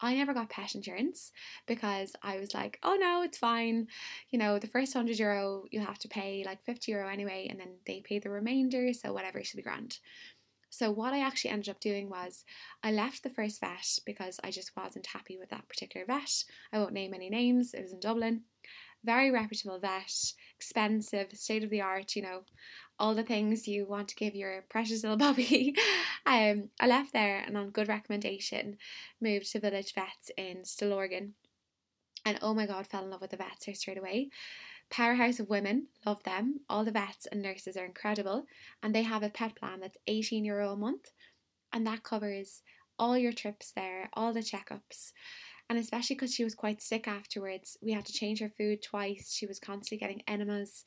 I 0.00 0.14
never 0.14 0.34
got 0.34 0.50
pet 0.50 0.74
insurance 0.74 1.32
because 1.66 2.14
I 2.22 2.38
was 2.38 2.52
like, 2.52 2.78
oh 2.82 2.96
no, 3.00 3.22
it's 3.22 3.38
fine. 3.38 3.88
You 4.30 4.38
know, 4.38 4.58
the 4.58 4.66
first 4.66 4.94
100 4.94 5.18
euro 5.18 5.64
you'll 5.70 5.86
have 5.86 5.98
to 6.00 6.08
pay 6.08 6.44
like 6.44 6.62
50 6.62 6.92
euro 6.92 7.08
anyway, 7.08 7.46
and 7.48 7.58
then 7.58 7.76
they 7.86 8.00
pay 8.00 8.18
the 8.18 8.30
remainder, 8.30 8.92
so 8.92 9.12
whatever 9.12 9.42
should 9.42 9.56
be 9.56 9.62
grand. 9.62 9.98
So, 10.68 10.90
what 10.90 11.14
I 11.14 11.20
actually 11.20 11.52
ended 11.52 11.70
up 11.70 11.80
doing 11.80 12.10
was 12.10 12.44
I 12.82 12.92
left 12.92 13.22
the 13.22 13.30
first 13.30 13.60
vet 13.60 13.98
because 14.04 14.38
I 14.44 14.50
just 14.50 14.76
wasn't 14.76 15.06
happy 15.06 15.38
with 15.38 15.48
that 15.48 15.68
particular 15.68 16.04
vet. 16.04 16.44
I 16.72 16.78
won't 16.78 16.92
name 16.92 17.14
any 17.14 17.30
names, 17.30 17.72
it 17.72 17.82
was 17.82 17.92
in 17.92 18.00
Dublin 18.00 18.42
very 19.04 19.30
reputable 19.30 19.78
vet, 19.78 20.12
expensive, 20.56 21.32
state 21.32 21.64
of 21.64 21.70
the 21.70 21.80
art, 21.80 22.16
you 22.16 22.22
know, 22.22 22.42
all 22.98 23.14
the 23.14 23.22
things 23.22 23.68
you 23.68 23.86
want 23.86 24.08
to 24.08 24.16
give 24.16 24.34
your 24.34 24.64
precious 24.68 25.02
little 25.02 25.18
puppy. 25.26 25.74
um, 26.24 26.70
I 26.80 26.86
left 26.86 27.12
there 27.12 27.42
and 27.46 27.56
on 27.56 27.70
good 27.70 27.88
recommendation 27.88 28.78
moved 29.20 29.50
to 29.52 29.60
Village 29.60 29.94
Vets 29.94 30.30
in 30.36 30.58
Stillorgan. 30.64 31.32
And 32.24 32.38
oh 32.42 32.54
my 32.54 32.66
god, 32.66 32.86
fell 32.86 33.04
in 33.04 33.10
love 33.10 33.20
with 33.20 33.30
the 33.30 33.36
vets 33.36 33.66
here 33.66 33.74
straight 33.74 33.98
away. 33.98 34.30
Powerhouse 34.90 35.40
of 35.40 35.48
women, 35.48 35.88
love 36.04 36.22
them. 36.24 36.60
All 36.68 36.84
the 36.84 36.90
vets 36.90 37.26
and 37.26 37.42
nurses 37.42 37.76
are 37.76 37.84
incredible, 37.84 38.46
and 38.82 38.94
they 38.94 39.02
have 39.02 39.22
a 39.22 39.30
pet 39.30 39.54
plan 39.56 39.80
that's 39.80 39.96
18 40.06 40.44
euro 40.44 40.72
a 40.72 40.76
month, 40.76 41.12
and 41.72 41.86
that 41.86 42.02
covers 42.02 42.62
all 42.98 43.18
your 43.18 43.32
trips 43.32 43.72
there, 43.72 44.08
all 44.14 44.32
the 44.32 44.40
checkups, 44.40 45.12
and 45.68 45.78
especially 45.78 46.16
because 46.16 46.34
she 46.34 46.44
was 46.44 46.54
quite 46.54 46.80
sick 46.80 47.08
afterwards, 47.08 47.76
we 47.82 47.92
had 47.92 48.06
to 48.06 48.12
change 48.12 48.40
her 48.40 48.48
food 48.48 48.82
twice. 48.82 49.32
She 49.32 49.46
was 49.46 49.58
constantly 49.58 49.98
getting 49.98 50.22
enemas. 50.28 50.84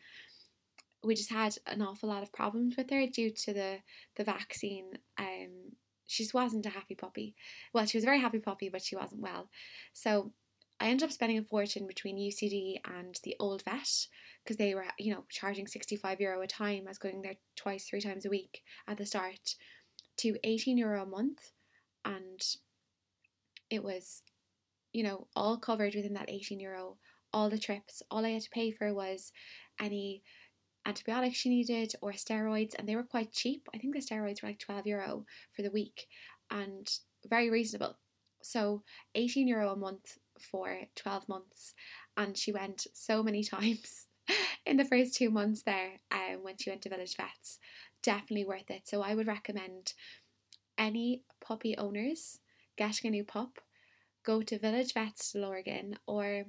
We 1.04 1.16
just 1.16 1.32
had 1.32 1.58
an 1.66 1.82
awful 1.82 2.10
lot 2.10 2.24
of 2.24 2.34
problems 2.34 2.76
with 2.78 2.90
her 2.90 3.06
due 3.08 3.32
to 3.32 3.54
the 3.54 3.78
the 4.16 4.24
vaccine. 4.24 4.98
Um, 5.18 5.74
she 6.08 6.24
just 6.24 6.34
wasn't 6.34 6.66
a 6.66 6.70
happy 6.70 6.96
puppy. 6.96 7.36
Well, 7.74 7.86
she 7.86 7.98
was 7.98 8.04
a 8.04 8.08
very 8.08 8.20
happy 8.20 8.40
puppy, 8.40 8.70
but 8.70 8.82
she 8.82 8.96
wasn't 8.96 9.22
well. 9.22 9.50
So 9.94 10.32
I 10.80 10.88
ended 10.90 11.06
up 11.06 11.12
spending 11.12 11.38
a 11.38 11.44
fortune 11.44 11.86
between 11.86 12.18
UCD 12.18 12.80
and 12.86 13.20
the 13.24 13.36
old 13.40 13.64
vet 13.64 14.08
because 14.44 14.58
they 14.58 14.74
were, 14.74 14.86
you 14.98 15.14
know, 15.14 15.26
charging 15.30 15.68
65 15.68 16.22
euro 16.22 16.42
a 16.42 16.48
time. 16.48 16.84
I 16.86 16.90
was 16.90 16.98
going 16.98 17.22
there 17.22 17.36
twice, 17.56 17.86
three 17.86 18.02
times 18.02 18.26
a 18.26 18.30
week 18.30 18.64
at 18.88 18.98
the 18.98 19.06
start 19.06 19.56
to 20.18 20.38
18 20.44 20.78
euro 20.78 21.04
a 21.04 21.06
month. 21.06 21.52
And 22.06 22.42
it 23.70 23.84
was 23.84 24.24
you 24.94 25.04
know, 25.04 25.28
all 25.36 25.58
covered 25.58 25.96
within 25.96 26.14
that 26.14 26.30
18 26.30 26.60
euro, 26.60 26.98
all 27.34 27.50
the 27.50 27.60
trips. 27.60 28.02
All 28.10 28.26
I 28.26 28.30
had 28.30 28.42
to 28.44 28.50
pay 28.50 28.72
for 28.72 28.94
was 28.94 29.32
any 29.80 30.24
antibiotics 30.86 31.38
she 31.38 31.50
needed 31.50 31.94
or 32.02 32.12
steroids, 32.12 32.74
and 32.78 32.88
they 32.88 32.96
were 32.96 33.04
quite 33.04 33.32
cheap. 33.32 33.68
I 33.74 33.78
think 33.78 33.94
the 33.94 34.02
steroids 34.02 34.42
were 34.42 34.50
like 34.50 34.60
12 34.60 34.88
euro 34.88 35.26
for 35.56 35.62
the 35.62 35.72
week 35.72 36.08
and 36.50 36.90
very 37.30 37.50
reasonable. 37.50 37.98
So 38.42 38.84
18 39.16 39.48
euro 39.48 39.74
a 39.74 39.76
month 39.76 40.18
for 40.40 40.80
12 40.96 41.28
months, 41.28 41.74
and 42.18 42.38
she 42.38 42.52
went 42.52 42.88
so 42.94 43.22
many 43.22 43.44
times 43.56 44.08
in 44.66 44.78
the 44.78 44.86
first 44.86 45.16
two 45.16 45.30
months 45.30 45.64
there 45.64 45.92
um, 46.12 46.44
when 46.44 46.58
she 46.58 46.70
went 46.70 46.82
to 46.84 46.90
Village 46.90 47.16
Vets. 47.18 47.60
Definitely 48.02 48.46
worth 48.46 48.70
it. 48.70 48.88
So 48.88 49.02
I 49.02 49.14
would 49.14 49.28
recommend 49.28 49.94
any 50.78 51.24
puppy 51.42 51.78
owners 51.78 52.40
getting 52.78 53.10
a 53.10 53.12
new 53.12 53.26
pup 53.26 53.60
go 54.30 54.44
to 54.44 54.60
Village 54.60 54.94
Vets 54.94 55.34
Lorgan 55.34 55.98
or 56.06 56.46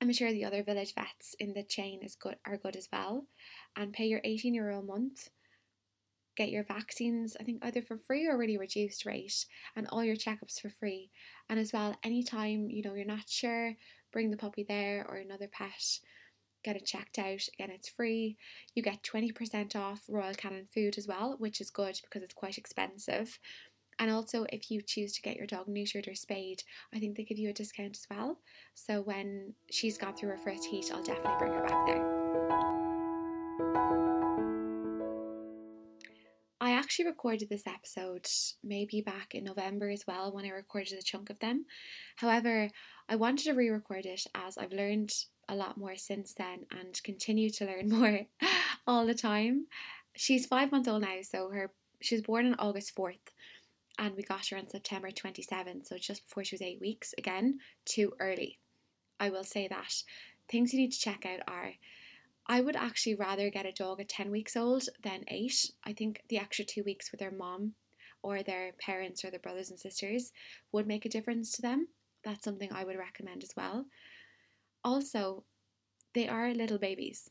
I'm 0.00 0.12
sure 0.12 0.30
the 0.30 0.44
other 0.44 0.62
village 0.62 0.94
vets 0.94 1.34
in 1.40 1.52
the 1.52 1.64
chain 1.64 2.04
is 2.04 2.14
good 2.14 2.36
are 2.46 2.56
good 2.56 2.76
as 2.76 2.88
well 2.92 3.26
and 3.74 3.92
pay 3.92 4.06
your 4.06 4.20
18 4.22 4.54
euro 4.54 4.78
a 4.78 4.82
month 4.82 5.28
get 6.36 6.50
your 6.50 6.62
vaccines 6.62 7.36
I 7.40 7.42
think 7.42 7.64
either 7.64 7.82
for 7.82 7.98
free 7.98 8.28
or 8.28 8.38
really 8.38 8.58
reduced 8.58 9.06
rate 9.06 9.44
and 9.74 9.88
all 9.88 10.04
your 10.04 10.14
checkups 10.14 10.60
for 10.60 10.68
free. 10.68 11.10
And 11.50 11.58
as 11.58 11.72
well 11.72 11.96
anytime 12.04 12.70
you 12.70 12.82
know 12.84 12.94
you're 12.94 13.04
not 13.04 13.28
sure 13.28 13.74
bring 14.12 14.30
the 14.30 14.36
puppy 14.36 14.62
there 14.62 15.04
or 15.08 15.16
another 15.16 15.48
pet 15.48 15.98
get 16.62 16.76
it 16.76 16.86
checked 16.86 17.18
out. 17.18 17.42
Again 17.54 17.72
it's 17.72 17.88
free. 17.88 18.36
You 18.76 18.84
get 18.84 19.02
20% 19.02 19.74
off 19.74 20.04
Royal 20.08 20.34
Canin 20.34 20.68
food 20.72 20.96
as 20.96 21.08
well 21.08 21.34
which 21.38 21.60
is 21.60 21.70
good 21.70 21.98
because 22.04 22.22
it's 22.22 22.34
quite 22.34 22.56
expensive 22.56 23.40
and 23.98 24.10
also, 24.10 24.46
if 24.50 24.70
you 24.70 24.82
choose 24.82 25.12
to 25.14 25.22
get 25.22 25.36
your 25.36 25.46
dog 25.46 25.66
neutered 25.66 26.10
or 26.10 26.14
spayed, 26.14 26.62
I 26.94 26.98
think 26.98 27.16
they 27.16 27.24
give 27.24 27.38
you 27.38 27.50
a 27.50 27.54
discount 27.54 27.96
as 27.96 28.06
well. 28.10 28.38
So 28.74 29.00
when 29.02 29.54
she's 29.70 29.98
gone 29.98 30.14
through 30.14 30.30
her 30.30 30.38
first 30.38 30.64
heat, 30.64 30.90
I'll 30.92 31.02
definitely 31.02 31.38
bring 31.38 31.52
her 31.52 31.62
back 31.62 31.86
there. 31.86 32.24
I 36.60 36.72
actually 36.72 37.06
recorded 37.06 37.50
this 37.50 37.66
episode 37.66 38.26
maybe 38.62 39.02
back 39.02 39.34
in 39.34 39.44
November 39.44 39.90
as 39.90 40.06
well 40.06 40.32
when 40.32 40.46
I 40.46 40.48
recorded 40.48 40.98
a 40.98 41.02
chunk 41.02 41.28
of 41.28 41.38
them. 41.38 41.66
However, 42.16 42.70
I 43.08 43.16
wanted 43.16 43.44
to 43.44 43.52
re 43.52 43.68
record 43.68 44.06
it 44.06 44.22
as 44.34 44.56
I've 44.56 44.72
learned 44.72 45.12
a 45.48 45.54
lot 45.54 45.76
more 45.76 45.96
since 45.96 46.32
then 46.32 46.64
and 46.70 46.98
continue 47.02 47.50
to 47.50 47.66
learn 47.66 47.88
more 47.90 48.20
all 48.86 49.04
the 49.04 49.14
time. 49.14 49.66
She's 50.16 50.46
five 50.46 50.72
months 50.72 50.88
old 50.88 51.02
now, 51.02 51.18
so 51.22 51.50
her 51.50 51.70
she 52.00 52.14
was 52.14 52.22
born 52.22 52.46
on 52.46 52.54
August 52.58 52.94
4th 52.96 53.32
and 53.98 54.16
we 54.16 54.22
got 54.22 54.46
her 54.48 54.56
on 54.56 54.68
September 54.68 55.10
27th, 55.10 55.86
so 55.86 55.96
just 55.98 56.26
before 56.26 56.44
she 56.44 56.54
was 56.54 56.62
eight 56.62 56.80
weeks. 56.80 57.14
Again, 57.16 57.58
too 57.84 58.12
early. 58.18 58.58
I 59.20 59.30
will 59.30 59.44
say 59.44 59.68
that. 59.68 60.02
Things 60.48 60.72
you 60.72 60.80
need 60.80 60.92
to 60.92 60.98
check 60.98 61.24
out 61.24 61.40
are 61.46 61.74
I 62.46 62.60
would 62.60 62.76
actually 62.76 63.14
rather 63.14 63.48
get 63.50 63.66
a 63.66 63.72
dog 63.72 64.00
at 64.00 64.08
10 64.08 64.30
weeks 64.30 64.56
old 64.56 64.88
than 65.02 65.24
8. 65.28 65.70
I 65.84 65.92
think 65.92 66.22
the 66.28 66.38
extra 66.38 66.64
two 66.64 66.82
weeks 66.84 67.10
with 67.10 67.20
their 67.20 67.30
mom 67.30 67.74
or 68.22 68.42
their 68.42 68.72
parents 68.72 69.24
or 69.24 69.30
their 69.30 69.40
brothers 69.40 69.70
and 69.70 69.78
sisters 69.78 70.32
would 70.72 70.86
make 70.86 71.06
a 71.06 71.08
difference 71.08 71.52
to 71.52 71.62
them. 71.62 71.88
That's 72.22 72.44
something 72.44 72.70
I 72.72 72.84
would 72.84 72.98
recommend 72.98 73.42
as 73.42 73.54
well. 73.56 73.86
Also, 74.82 75.44
they 76.14 76.28
are 76.28 76.52
little 76.52 76.78
babies. 76.78 77.30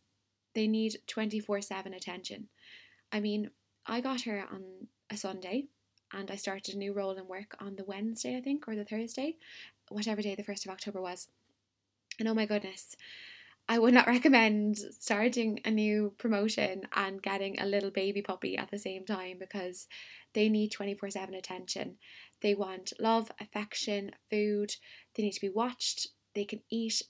They 0.55 0.67
need 0.67 0.98
24 1.08 1.62
7 1.62 1.93
attention. 1.93 2.48
I 3.12 3.20
mean, 3.20 3.51
I 3.86 4.01
got 4.01 4.22
her 4.22 4.46
on 4.51 4.63
a 5.12 5.17
Sunday 5.17 5.67
and 6.13 6.29
I 6.32 6.36
started 6.36 6.75
a 6.75 6.77
new 6.77 6.93
role 6.93 7.17
in 7.17 7.27
work 7.27 7.55
on 7.60 7.75
the 7.75 7.84
Wednesday, 7.84 8.38
I 8.38 8.41
think, 8.41 8.67
or 8.67 8.75
the 8.75 8.86
Thursday, 8.86 9.36
whatever 9.89 10.22
day 10.22 10.36
the 10.36 10.43
1st 10.43 10.65
of 10.65 10.72
October 10.72 11.01
was. 11.01 11.27
And 12.20 12.27
oh 12.27 12.34
my 12.34 12.46
goodness, 12.46 12.96
I 13.67 13.79
would 13.79 13.93
not 13.93 14.08
recommend 14.15 14.77
starting 14.77 15.60
a 15.65 15.72
new 15.72 16.13
promotion 16.17 16.84
and 16.93 17.22
getting 17.22 17.60
a 17.60 17.65
little 17.65 17.91
baby 17.91 18.22
puppy 18.22 18.58
at 18.58 18.70
the 18.70 18.79
same 18.79 19.05
time 19.05 19.38
because 19.39 19.88
they 20.34 20.50
need 20.50 20.72
24 20.72 21.10
7 21.10 21.34
attention. 21.34 21.98
They 22.41 22.55
want 22.55 22.93
love, 23.00 23.32
affection, 23.39 24.12
food, 24.29 24.75
they 25.15 25.24
need 25.24 25.34
to 25.34 25.41
be 25.41 25.50
watched, 25.50 26.10
they 26.36 26.46
can 26.46 26.62
eat 26.70 27.01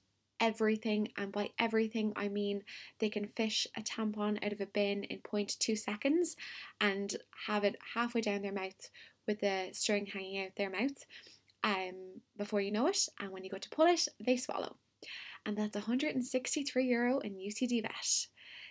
everything, 0.43 1.07
and 1.15 1.31
by 1.31 1.49
everything, 1.57 2.11
I 2.17 2.27
mean 2.27 2.63
they 2.99 3.09
can 3.09 3.27
fish 3.27 3.65
a 3.77 3.81
tampon 3.81 4.43
out 4.45 4.51
of 4.51 4.59
a 4.59 4.65
bin 4.65 5.05
in 5.05 5.19
0.2 5.19 5.77
seconds 5.77 6.35
and 6.81 7.15
have 7.47 7.63
it 7.63 7.77
halfway 7.95 8.19
down 8.19 8.41
their 8.41 8.51
mouth 8.51 8.89
with 9.25 9.39
the 9.39 9.69
string 9.71 10.05
hanging 10.05 10.43
out 10.43 10.55
their 10.57 10.69
mouth 10.69 11.05
um, 11.63 12.19
before 12.37 12.59
you 12.59 12.71
know 12.71 12.87
it. 12.87 13.07
And 13.21 13.31
when 13.31 13.45
you 13.45 13.49
go 13.49 13.57
to 13.57 13.69
pull 13.69 13.87
it, 13.87 14.05
they 14.19 14.35
swallow. 14.35 14.75
And 15.45 15.57
that's 15.57 15.75
163 15.75 16.85
euro 16.85 17.19
in 17.19 17.35
UCD 17.35 17.81
vet. 17.81 18.27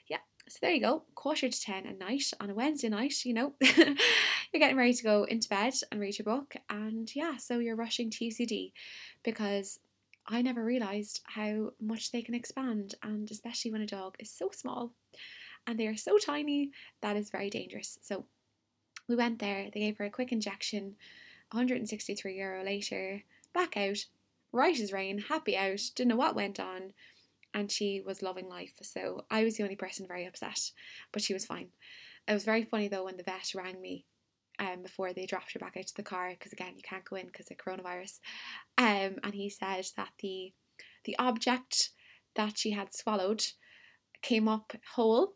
Yeah, 0.09 0.19
so 0.49 0.59
there 0.61 0.73
you 0.73 0.81
go, 0.81 1.05
quarter 1.14 1.49
to 1.49 1.61
10 1.61 1.87
at 1.87 1.99
night 1.99 2.31
on 2.38 2.50
a 2.50 2.55
Wednesday 2.55 2.91
night, 2.91 3.25
you 3.25 3.33
know, 3.33 3.55
you're 3.62 3.95
getting 4.52 4.76
ready 4.76 4.93
to 4.93 5.02
go 5.02 5.25
into 5.25 5.49
bed 5.49 5.73
and 5.91 6.00
read 6.00 6.19
your 6.19 6.25
book. 6.25 6.55
And 6.69 7.11
yeah, 7.14 7.38
so 7.38 7.61
you're 7.61 7.76
rushing 7.76 8.11
to 8.11 8.25
UCD 8.26 8.73
because 9.23 9.79
I 10.26 10.43
never 10.43 10.64
realised 10.64 11.21
how 11.25 11.73
much 11.81 12.12
they 12.12 12.23
can 12.23 12.35
expand, 12.35 12.95
and 13.02 13.31
especially 13.31 13.71
when 13.71 13.83
a 13.83 13.87
dog 13.87 14.17
is 14.19 14.31
so 14.31 14.50
small 14.52 14.93
and 15.67 15.79
they 15.79 15.87
are 15.87 15.97
so 15.97 16.19
tiny, 16.19 16.71
that 17.00 17.17
is 17.17 17.31
very 17.31 17.50
dangerous. 17.50 17.99
So 18.02 18.25
we 19.09 19.17
went 19.17 19.38
there, 19.38 19.71
they 19.73 19.81
gave 19.81 19.99
her 19.99 20.05
a 20.05 20.11
quick 20.11 20.33
injection, 20.33 20.97
163 21.50 22.37
euro 22.37 22.64
later, 22.64 23.23
back 23.52 23.76
out, 23.76 24.07
right 24.52 24.79
as 24.79 24.93
rain, 24.93 25.19
happy 25.19 25.57
out, 25.57 25.81
didn't 25.95 26.09
know 26.09 26.17
what 26.17 26.35
went 26.35 26.59
on, 26.59 26.93
and 27.55 27.71
she 27.71 28.00
was 28.00 28.23
loving 28.23 28.49
life. 28.49 28.75
So 28.83 29.25
I 29.31 29.45
was 29.45 29.57
the 29.57 29.62
only 29.64 29.76
person 29.76 30.07
very 30.07 30.25
upset, 30.25 30.73
but 31.12 31.23
she 31.23 31.35
was 31.35 31.45
fine. 31.45 31.69
It 32.26 32.33
was 32.33 32.45
very 32.45 32.64
funny 32.64 32.88
though 32.88 33.05
when 33.05 33.17
the 33.17 33.23
vet 33.23 33.52
rang 33.55 33.81
me 33.81 34.07
um, 34.62 34.83
before 34.83 35.12
they 35.12 35.26
dropped 35.26 35.52
her 35.52 35.59
back 35.59 35.76
out 35.76 35.87
to 35.87 35.97
the 35.97 36.02
car 36.02 36.31
because 36.31 36.52
again 36.52 36.75
you 36.76 36.83
can't 36.83 37.04
go 37.04 37.16
in 37.16 37.26
because 37.26 37.50
of 37.50 37.57
coronavirus. 37.57 38.21
Um, 38.78 39.19
and 39.23 39.35
he 39.35 39.50
said 39.50 39.87
that 39.97 40.11
the 40.21 40.52
the 41.04 41.16
object 41.19 41.91
that 42.36 42.56
she 42.56 42.71
had 42.71 42.95
swallowed 42.95 43.45
came 44.23 44.49
up 44.49 44.73
whole, 44.95 45.34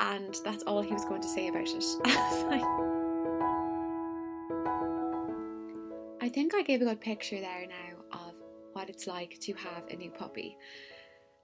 and 0.00 0.36
that's 0.44 0.62
all 0.62 0.80
he 0.80 0.92
was 0.92 1.04
going 1.04 1.22
to 1.22 1.28
say 1.28 1.48
about 1.48 1.68
it. 1.68 1.84
I 6.20 6.28
think 6.28 6.54
I 6.54 6.62
gave 6.62 6.82
a 6.82 6.84
good 6.84 7.00
picture 7.00 7.40
there 7.40 7.66
now 7.66 8.18
of 8.26 8.34
what 8.74 8.88
it's 8.88 9.06
like 9.06 9.38
to 9.40 9.54
have 9.54 9.84
a 9.90 9.96
new 9.96 10.10
puppy. 10.10 10.56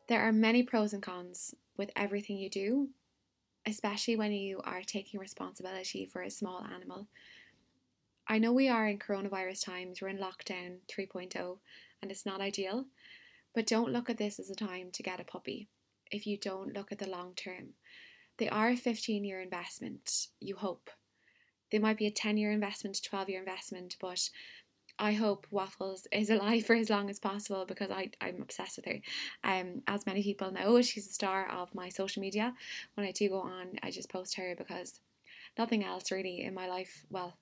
There 0.08 0.20
are 0.20 0.32
many 0.32 0.62
pros 0.62 0.92
and 0.92 1.02
cons 1.02 1.54
with 1.76 1.90
everything 1.96 2.36
you 2.36 2.50
do, 2.50 2.88
especially 3.66 4.16
when 4.16 4.32
you 4.32 4.60
are 4.64 4.82
taking 4.82 5.20
responsibility 5.20 6.06
for 6.12 6.22
a 6.22 6.30
small 6.30 6.64
animal. 6.74 7.08
I 8.26 8.38
know 8.38 8.52
we 8.52 8.68
are 8.68 8.86
in 8.86 8.98
coronavirus 8.98 9.66
times, 9.66 10.00
we're 10.00 10.08
in 10.08 10.18
lockdown 10.18 10.78
3.0, 10.88 11.58
and 12.00 12.10
it's 12.10 12.24
not 12.24 12.40
ideal, 12.40 12.86
but 13.54 13.66
don't 13.66 13.92
look 13.92 14.08
at 14.08 14.16
this 14.16 14.38
as 14.38 14.48
a 14.48 14.54
time 14.54 14.90
to 14.92 15.02
get 15.02 15.20
a 15.20 15.24
puppy 15.24 15.68
if 16.10 16.26
you 16.26 16.38
don't 16.38 16.72
look 16.72 16.90
at 16.90 16.98
the 16.98 17.08
long 17.08 17.34
term. 17.34 17.74
They 18.38 18.48
are 18.48 18.70
a 18.70 18.76
15 18.76 19.24
year 19.24 19.42
investment, 19.42 20.28
you 20.40 20.56
hope. 20.56 20.90
They 21.70 21.78
might 21.78 21.98
be 21.98 22.06
a 22.06 22.10
10 22.10 22.38
year 22.38 22.50
investment, 22.50 23.02
12 23.02 23.28
year 23.28 23.40
investment, 23.40 23.96
but 24.00 24.30
I 24.98 25.12
hope 25.12 25.46
Waffles 25.50 26.06
is 26.10 26.30
alive 26.30 26.64
for 26.64 26.76
as 26.76 26.88
long 26.88 27.10
as 27.10 27.18
possible 27.18 27.66
because 27.66 27.90
I, 27.90 28.10
I'm 28.22 28.40
obsessed 28.40 28.76
with 28.76 28.86
her. 28.86 29.00
Um, 29.42 29.82
as 29.86 30.06
many 30.06 30.22
people 30.22 30.50
know, 30.50 30.80
she's 30.80 31.08
a 31.08 31.12
star 31.12 31.50
of 31.50 31.74
my 31.74 31.90
social 31.90 32.22
media. 32.22 32.54
When 32.94 33.06
I 33.06 33.12
do 33.12 33.28
go 33.28 33.40
on, 33.40 33.72
I 33.82 33.90
just 33.90 34.08
post 34.08 34.36
her 34.36 34.54
because 34.56 35.00
nothing 35.58 35.84
else 35.84 36.10
really 36.10 36.42
in 36.42 36.54
my 36.54 36.68
life, 36.68 37.04
well, 37.10 37.36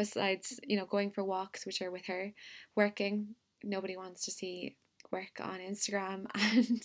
besides, 0.00 0.58
you 0.62 0.76
know, 0.78 0.86
going 0.86 1.10
for 1.10 1.22
walks, 1.22 1.66
which 1.66 1.82
are 1.82 1.90
with 1.90 2.06
her, 2.06 2.32
working, 2.74 3.34
nobody 3.62 3.96
wants 3.96 4.24
to 4.24 4.30
see 4.30 4.76
work 5.12 5.40
on 5.40 5.58
Instagram. 5.58 6.24
And 6.34 6.82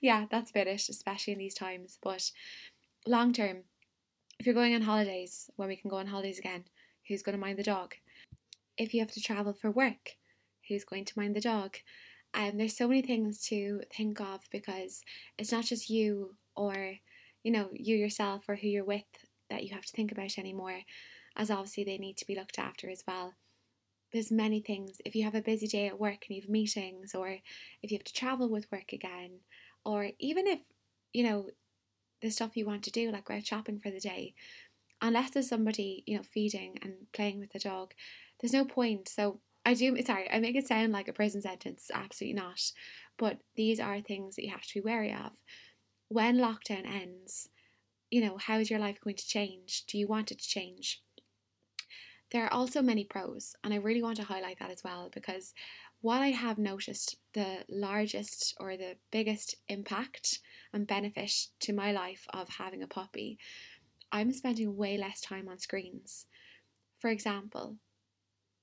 yeah, 0.00 0.26
that's 0.30 0.50
about 0.50 0.68
it, 0.68 0.88
especially 0.88 1.32
in 1.32 1.40
these 1.40 1.54
times. 1.54 1.98
But 2.00 2.30
long 3.06 3.32
term, 3.32 3.64
if 4.38 4.46
you're 4.46 4.54
going 4.54 4.76
on 4.76 4.82
holidays, 4.82 5.50
when 5.56 5.68
we 5.68 5.76
can 5.76 5.90
go 5.90 5.96
on 5.96 6.06
holidays 6.06 6.38
again, 6.38 6.64
who's 7.08 7.22
going 7.22 7.36
to 7.36 7.40
mind 7.40 7.58
the 7.58 7.64
dog? 7.64 7.94
if 8.78 8.94
you 8.94 9.00
have 9.00 9.10
to 9.12 9.20
travel 9.20 9.52
for 9.52 9.70
work, 9.70 10.16
who's 10.68 10.84
going 10.84 11.04
to 11.04 11.18
mind 11.18 11.34
the 11.34 11.40
dog? 11.40 11.76
And 12.32 12.52
um, 12.52 12.58
there's 12.58 12.76
so 12.76 12.86
many 12.86 13.02
things 13.02 13.40
to 13.48 13.82
think 13.94 14.20
of 14.20 14.40
because 14.52 15.02
it's 15.38 15.50
not 15.50 15.64
just 15.64 15.90
you 15.90 16.36
or 16.54 16.94
you 17.42 17.50
know 17.50 17.70
you 17.72 17.96
yourself 17.96 18.44
or 18.48 18.54
who 18.54 18.68
you're 18.68 18.84
with 18.84 19.02
that 19.50 19.64
you 19.64 19.74
have 19.74 19.86
to 19.86 19.92
think 19.92 20.12
about 20.12 20.38
anymore 20.38 20.78
as 21.38 21.50
obviously 21.50 21.84
they 21.84 21.98
need 21.98 22.16
to 22.16 22.26
be 22.26 22.34
looked 22.34 22.58
after 22.58 22.90
as 22.90 23.02
well 23.06 23.34
there's 24.12 24.30
many 24.30 24.60
things 24.60 25.00
if 25.04 25.14
you 25.14 25.24
have 25.24 25.34
a 25.34 25.42
busy 25.42 25.66
day 25.66 25.86
at 25.86 26.00
work 26.00 26.24
and 26.26 26.36
you 26.36 26.42
have 26.42 26.50
meetings 26.50 27.14
or 27.14 27.28
if 27.82 27.90
you 27.90 27.96
have 27.96 28.04
to 28.04 28.12
travel 28.12 28.48
with 28.48 28.70
work 28.72 28.92
again 28.92 29.30
or 29.84 30.10
even 30.18 30.46
if 30.46 30.60
you 31.12 31.22
know 31.22 31.48
the 32.20 32.30
stuff 32.30 32.56
you 32.56 32.66
want 32.66 32.82
to 32.82 32.90
do 32.90 33.10
like 33.10 33.24
go 33.26 33.34
out 33.34 33.46
shopping 33.46 33.78
for 33.78 33.90
the 33.90 34.00
day 34.00 34.34
unless 35.00 35.30
there's 35.30 35.48
somebody 35.48 36.02
you 36.06 36.16
know 36.16 36.22
feeding 36.22 36.76
and 36.82 36.94
playing 37.12 37.38
with 37.38 37.52
the 37.52 37.58
dog 37.58 37.94
there's 38.40 38.52
no 38.52 38.64
point. 38.64 39.08
So 39.08 39.40
I 39.64 39.74
do, 39.74 40.00
sorry, 40.02 40.30
I 40.30 40.38
make 40.38 40.56
it 40.56 40.66
sound 40.66 40.92
like 40.92 41.08
a 41.08 41.12
prison 41.12 41.42
sentence. 41.42 41.90
Absolutely 41.92 42.40
not. 42.40 42.60
But 43.18 43.38
these 43.56 43.80
are 43.80 44.00
things 44.00 44.36
that 44.36 44.44
you 44.44 44.50
have 44.50 44.62
to 44.62 44.74
be 44.74 44.80
wary 44.80 45.12
of. 45.12 45.32
When 46.08 46.36
lockdown 46.36 46.86
ends, 46.86 47.48
you 48.10 48.20
know, 48.20 48.38
how 48.38 48.58
is 48.58 48.70
your 48.70 48.78
life 48.78 49.00
going 49.02 49.16
to 49.16 49.26
change? 49.26 49.84
Do 49.86 49.98
you 49.98 50.06
want 50.06 50.30
it 50.30 50.38
to 50.38 50.48
change? 50.48 51.02
There 52.30 52.44
are 52.44 52.52
also 52.52 52.82
many 52.82 53.04
pros, 53.04 53.56
and 53.64 53.72
I 53.72 53.78
really 53.78 54.02
want 54.02 54.16
to 54.16 54.24
highlight 54.24 54.58
that 54.58 54.70
as 54.70 54.84
well 54.84 55.10
because 55.12 55.54
what 56.00 56.20
I 56.20 56.28
have 56.28 56.58
noticed 56.58 57.16
the 57.32 57.64
largest 57.68 58.54
or 58.60 58.76
the 58.76 58.96
biggest 59.10 59.56
impact 59.68 60.40
and 60.72 60.86
benefit 60.86 61.48
to 61.60 61.72
my 61.72 61.92
life 61.92 62.26
of 62.32 62.48
having 62.48 62.82
a 62.82 62.86
puppy, 62.86 63.38
I'm 64.12 64.32
spending 64.32 64.76
way 64.76 64.96
less 64.96 65.20
time 65.20 65.48
on 65.48 65.58
screens. 65.58 66.26
For 66.98 67.08
example, 67.10 67.76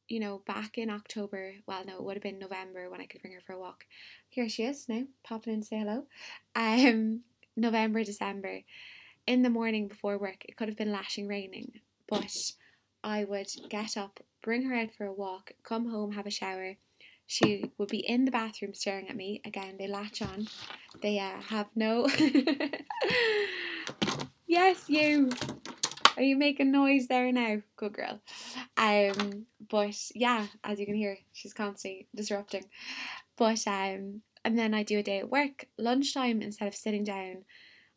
you 0.07 0.19
know, 0.19 0.43
back 0.45 0.77
in 0.77 0.89
October, 0.89 1.55
well, 1.65 1.83
no, 1.85 1.97
it 1.97 2.03
would 2.03 2.15
have 2.15 2.23
been 2.23 2.39
November 2.39 2.89
when 2.89 3.01
I 3.01 3.05
could 3.05 3.21
bring 3.21 3.33
her 3.33 3.41
for 3.41 3.53
a 3.53 3.59
walk. 3.59 3.85
Here 4.29 4.47
she 4.47 4.63
is 4.63 4.87
now, 4.87 5.03
popping 5.23 5.53
in 5.53 5.61
to 5.61 5.67
say 5.67 5.79
hello. 5.79 6.05
Um, 6.55 7.21
November, 7.57 8.03
December, 8.03 8.61
in 9.25 9.41
the 9.41 9.49
morning 9.49 9.87
before 9.87 10.17
work, 10.17 10.45
it 10.45 10.55
could 10.55 10.67
have 10.67 10.77
been 10.77 10.91
lashing 10.91 11.27
raining, 11.27 11.71
but 12.07 12.51
I 13.05 13.23
would 13.23 13.47
get 13.69 13.95
up, 13.97 14.19
bring 14.41 14.63
her 14.63 14.73
out 14.73 14.91
for 14.91 15.05
a 15.05 15.13
walk, 15.13 15.51
come 15.61 15.91
home, 15.91 16.13
have 16.13 16.25
a 16.25 16.31
shower. 16.31 16.75
She 17.27 17.71
would 17.77 17.89
be 17.89 17.99
in 17.99 18.25
the 18.25 18.31
bathroom 18.31 18.73
staring 18.73 19.09
at 19.09 19.15
me. 19.15 19.41
Again, 19.45 19.75
they 19.77 19.87
latch 19.87 20.23
on. 20.23 20.47
They 21.03 21.19
uh, 21.19 21.39
have 21.49 21.67
no. 21.75 22.07
yes, 24.47 24.89
you. 24.89 25.29
Are 26.17 26.23
you 26.23 26.35
making 26.35 26.71
noise 26.71 27.07
there 27.07 27.31
now? 27.31 27.61
Good 27.75 27.93
girl. 27.93 28.21
Um, 28.75 29.45
but 29.69 29.95
yeah, 30.15 30.47
as 30.63 30.79
you 30.79 30.87
can 30.87 30.95
hear, 30.95 31.19
she's 31.31 31.53
constantly 31.53 32.07
disrupting. 32.15 32.65
But 33.37 33.67
um, 33.67 34.23
and 34.43 34.57
then 34.57 34.73
I 34.73 34.81
do 34.81 34.97
a 34.97 35.03
day 35.03 35.19
at 35.19 35.29
work, 35.29 35.67
lunchtime, 35.77 36.41
instead 36.41 36.67
of 36.67 36.75
sitting 36.75 37.03
down 37.03 37.43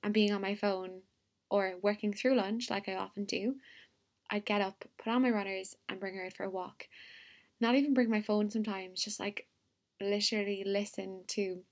and 0.02 0.12
being 0.12 0.32
on 0.32 0.42
my 0.42 0.54
phone 0.54 1.00
or 1.50 1.76
working 1.80 2.12
through 2.12 2.36
lunch 2.36 2.68
like 2.68 2.90
I 2.90 2.96
often 2.96 3.24
do, 3.24 3.54
I'd 4.30 4.44
get 4.44 4.60
up, 4.60 4.84
put 4.98 5.10
on 5.10 5.22
my 5.22 5.30
runners, 5.30 5.76
and 5.88 6.00
bring 6.00 6.14
her 6.14 6.26
out 6.26 6.34
for 6.34 6.44
a 6.44 6.50
walk. 6.50 6.88
Not 7.60 7.74
even 7.74 7.94
bring 7.94 8.10
my 8.10 8.20
phone 8.20 8.50
sometimes, 8.50 9.02
just 9.02 9.18
like 9.20 9.46
literally 10.00 10.62
listen 10.64 11.24
to 11.28 11.62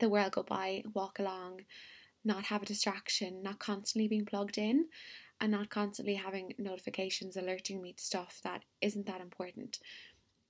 the 0.00 0.08
world 0.08 0.32
go 0.32 0.42
by, 0.42 0.82
walk 0.92 1.18
along, 1.18 1.60
not 2.24 2.44
have 2.44 2.62
a 2.62 2.66
distraction, 2.66 3.42
not 3.42 3.58
constantly 3.58 4.08
being 4.08 4.24
plugged 4.24 4.58
in, 4.58 4.86
and 5.40 5.52
not 5.52 5.70
constantly 5.70 6.14
having 6.14 6.54
notifications 6.58 7.36
alerting 7.36 7.82
me 7.82 7.92
to 7.92 8.02
stuff 8.02 8.40
that 8.42 8.62
isn't 8.80 9.06
that 9.06 9.20
important. 9.20 9.78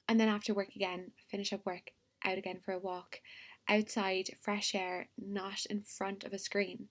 And 0.08 0.20
then 0.20 0.28
after 0.28 0.54
work 0.54 0.74
again, 0.76 1.10
finish 1.28 1.52
up 1.52 1.64
work, 1.66 1.90
out 2.24 2.38
again 2.38 2.60
for 2.60 2.72
a 2.72 2.78
walk, 2.78 3.20
outside, 3.68 4.30
fresh 4.40 4.74
air, 4.74 5.08
not 5.18 5.66
in 5.66 5.82
front 5.82 6.24
of 6.24 6.32
a 6.32 6.38
screen. 6.38 6.88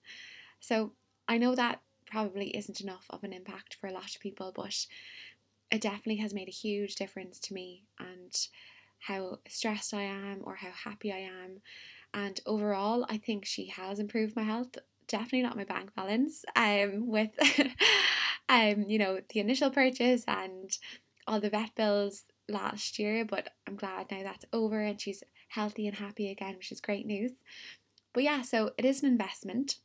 So 0.60 0.92
I 1.28 1.38
know 1.38 1.54
that 1.54 1.80
probably 2.06 2.56
isn't 2.56 2.80
enough 2.80 3.06
of 3.10 3.24
an 3.24 3.32
impact 3.32 3.76
for 3.80 3.86
a 3.86 3.92
lot 3.92 4.14
of 4.14 4.20
people, 4.20 4.52
but 4.54 4.86
it 5.70 5.80
definitely 5.80 6.16
has 6.16 6.34
made 6.34 6.48
a 6.48 6.52
huge 6.52 6.94
difference 6.94 7.38
to 7.40 7.54
me 7.54 7.84
and 7.98 8.48
how 9.00 9.38
stressed 9.48 9.92
I 9.92 10.02
am 10.02 10.40
or 10.44 10.54
how 10.54 10.70
happy 10.70 11.12
I 11.12 11.18
am. 11.18 11.60
And 12.12 12.40
overall, 12.46 13.06
I 13.08 13.18
think 13.18 13.44
she 13.44 13.66
has 13.68 13.98
improved 13.98 14.36
my 14.36 14.44
health. 14.44 14.76
Definitely 15.08 15.42
not 15.42 15.56
my 15.56 15.64
bank 15.64 15.94
balance. 15.94 16.44
Um, 16.56 17.08
with 17.08 17.30
um, 18.48 18.84
you 18.88 18.98
know, 18.98 19.20
the 19.28 19.40
initial 19.40 19.70
purchase 19.70 20.24
and 20.26 20.76
all 21.26 21.40
the 21.40 21.50
vet 21.50 21.74
bills 21.74 22.24
last 22.48 22.98
year, 22.98 23.24
but 23.24 23.50
I'm 23.66 23.76
glad 23.76 24.10
now 24.10 24.22
that's 24.22 24.44
over 24.52 24.80
and 24.80 25.00
she's 25.00 25.22
healthy 25.48 25.86
and 25.86 25.96
happy 25.96 26.30
again, 26.30 26.56
which 26.56 26.72
is 26.72 26.80
great 26.80 27.06
news. 27.06 27.32
But 28.12 28.22
yeah, 28.22 28.42
so 28.42 28.72
it 28.78 28.84
is 28.84 29.02
an 29.02 29.08
investment. 29.08 29.76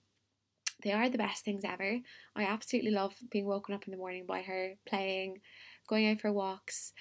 They 0.81 0.91
are 0.91 1.09
the 1.09 1.17
best 1.17 1.43
things 1.43 1.63
ever. 1.65 1.99
I 2.35 2.43
absolutely 2.43 2.91
love 2.91 3.13
being 3.29 3.45
woken 3.45 3.75
up 3.75 3.85
in 3.85 3.91
the 3.91 3.97
morning 3.97 4.25
by 4.25 4.41
her, 4.41 4.75
playing, 4.85 5.41
going 5.87 6.07
out 6.07 6.21
for 6.21 6.31
walks, 6.31 6.93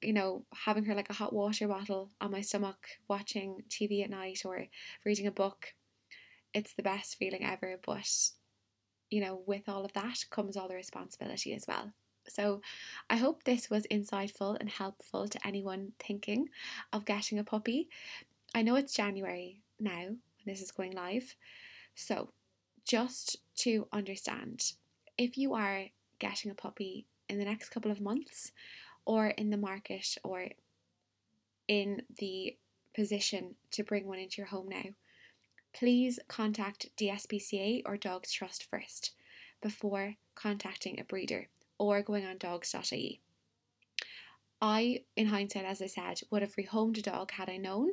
you 0.00 0.12
know, 0.12 0.44
having 0.54 0.84
her 0.84 0.94
like 0.94 1.10
a 1.10 1.14
hot 1.14 1.32
water 1.32 1.66
bottle 1.66 2.10
on 2.20 2.30
my 2.30 2.40
stomach, 2.40 2.78
watching 3.08 3.62
TV 3.68 4.04
at 4.04 4.10
night 4.10 4.42
or 4.44 4.66
reading 5.04 5.26
a 5.26 5.32
book. 5.32 5.74
It's 6.54 6.74
the 6.74 6.82
best 6.82 7.16
feeling 7.16 7.44
ever, 7.44 7.78
but 7.84 8.08
you 9.10 9.20
know, 9.20 9.42
with 9.46 9.68
all 9.68 9.84
of 9.84 9.92
that 9.94 10.24
comes 10.30 10.56
all 10.56 10.68
the 10.68 10.74
responsibility 10.74 11.54
as 11.54 11.64
well. 11.66 11.92
So, 12.28 12.60
I 13.08 13.16
hope 13.16 13.42
this 13.42 13.70
was 13.70 13.86
insightful 13.90 14.56
and 14.60 14.68
helpful 14.68 15.28
to 15.28 15.46
anyone 15.46 15.92
thinking 15.98 16.48
of 16.92 17.06
getting 17.06 17.38
a 17.38 17.44
puppy. 17.44 17.88
I 18.54 18.62
know 18.62 18.76
it's 18.76 18.92
January 18.92 19.62
now 19.80 20.04
when 20.04 20.18
this 20.44 20.60
is 20.60 20.70
going 20.70 20.92
live. 20.92 21.34
So, 21.94 22.30
just 22.88 23.36
to 23.54 23.86
understand, 23.92 24.72
if 25.18 25.36
you 25.36 25.54
are 25.54 25.84
getting 26.18 26.50
a 26.50 26.54
puppy 26.54 27.06
in 27.28 27.38
the 27.38 27.44
next 27.44 27.68
couple 27.68 27.90
of 27.90 28.00
months, 28.00 28.50
or 29.04 29.28
in 29.28 29.50
the 29.50 29.56
market, 29.56 30.16
or 30.24 30.46
in 31.68 32.02
the 32.18 32.56
position 32.94 33.54
to 33.70 33.84
bring 33.84 34.06
one 34.06 34.18
into 34.18 34.38
your 34.38 34.46
home 34.46 34.68
now, 34.68 34.84
please 35.74 36.18
contact 36.28 36.88
DSPCA 36.96 37.82
or 37.84 37.98
Dogs 37.98 38.32
Trust 38.32 38.64
first 38.70 39.12
before 39.60 40.14
contacting 40.34 40.98
a 40.98 41.04
breeder 41.04 41.48
or 41.78 42.02
going 42.02 42.24
on 42.24 42.38
dogs.ie. 42.38 43.20
I, 44.60 45.02
in 45.14 45.26
hindsight, 45.26 45.64
as 45.66 45.82
I 45.82 45.86
said, 45.86 46.22
would 46.30 46.42
have 46.42 46.56
rehomed 46.56 46.98
a 46.98 47.02
dog 47.02 47.32
had 47.32 47.50
I 47.50 47.58
known, 47.58 47.92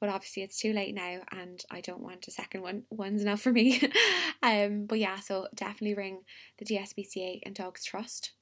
but 0.00 0.08
obviously 0.08 0.42
it's 0.42 0.60
too 0.60 0.72
late 0.72 0.94
now 0.94 1.20
and 1.32 1.64
I 1.70 1.80
don't 1.80 2.02
want 2.02 2.28
a 2.28 2.30
second 2.30 2.62
one. 2.62 2.84
One's 2.90 3.22
enough 3.22 3.40
for 3.40 3.52
me. 3.52 3.80
um, 4.42 4.86
but 4.86 4.98
yeah, 4.98 5.18
so 5.20 5.48
definitely 5.54 5.94
ring 5.94 6.20
the 6.58 6.64
DSPCA 6.64 7.40
and 7.44 7.54
Dogs 7.54 7.84
Trust. 7.84 8.32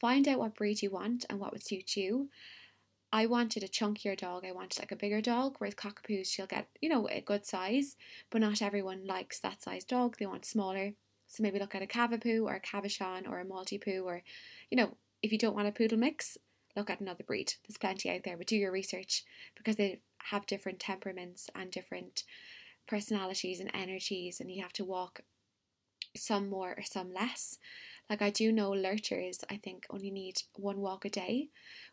Find 0.00 0.28
out 0.28 0.38
what 0.38 0.54
breed 0.54 0.82
you 0.82 0.90
want 0.90 1.24
and 1.28 1.38
what 1.38 1.52
would 1.52 1.66
suit 1.66 1.96
you. 1.96 2.28
I 3.12 3.26
wanted 3.26 3.62
a 3.62 3.68
chunkier 3.68 4.16
dog. 4.16 4.44
I 4.44 4.52
wanted 4.52 4.78
like 4.78 4.92
a 4.92 4.96
bigger 4.96 5.20
dog, 5.20 5.56
whereas 5.58 5.74
cockapoos 5.74 6.26
she'll 6.26 6.46
get, 6.46 6.68
you 6.80 6.88
know, 6.88 7.08
a 7.08 7.20
good 7.20 7.46
size, 7.46 7.96
but 8.30 8.40
not 8.40 8.60
everyone 8.60 9.06
likes 9.06 9.38
that 9.40 9.62
size 9.62 9.84
dog. 9.84 10.16
They 10.18 10.26
want 10.26 10.44
smaller. 10.44 10.92
So 11.26 11.42
maybe 11.42 11.58
look 11.58 11.74
at 11.74 11.82
a 11.82 11.86
Cavapoo 11.86 12.44
or 12.44 12.54
a 12.54 12.60
Cavachon 12.60 13.28
or 13.28 13.40
a 13.40 13.44
Maltipoo 13.44 14.04
or, 14.04 14.22
you 14.70 14.76
know, 14.76 14.96
if 15.22 15.32
you 15.32 15.38
don't 15.38 15.54
want 15.54 15.68
a 15.68 15.72
poodle 15.72 15.98
mix, 15.98 16.36
look 16.76 16.90
at 16.90 17.00
another 17.00 17.24
breed. 17.24 17.54
There's 17.66 17.78
plenty 17.78 18.10
out 18.10 18.22
there, 18.24 18.36
but 18.36 18.46
do 18.46 18.56
your 18.56 18.72
research 18.72 19.24
because 19.56 19.76
they 19.76 20.00
have 20.30 20.46
different 20.46 20.78
temperaments 20.78 21.48
and 21.54 21.70
different 21.70 22.24
personalities 22.86 23.60
and 23.60 23.70
energies, 23.74 24.40
and 24.40 24.50
you 24.50 24.62
have 24.62 24.72
to 24.74 24.84
walk 24.84 25.20
some 26.16 26.48
more 26.48 26.74
or 26.76 26.82
some 26.82 27.12
less. 27.12 27.58
Like 28.08 28.22
I 28.22 28.30
do 28.30 28.52
know 28.52 28.70
lurchers, 28.70 29.40
I 29.50 29.56
think 29.56 29.84
only 29.90 30.10
need 30.10 30.40
one 30.54 30.80
walk 30.80 31.04
a 31.04 31.10
day, 31.10 31.48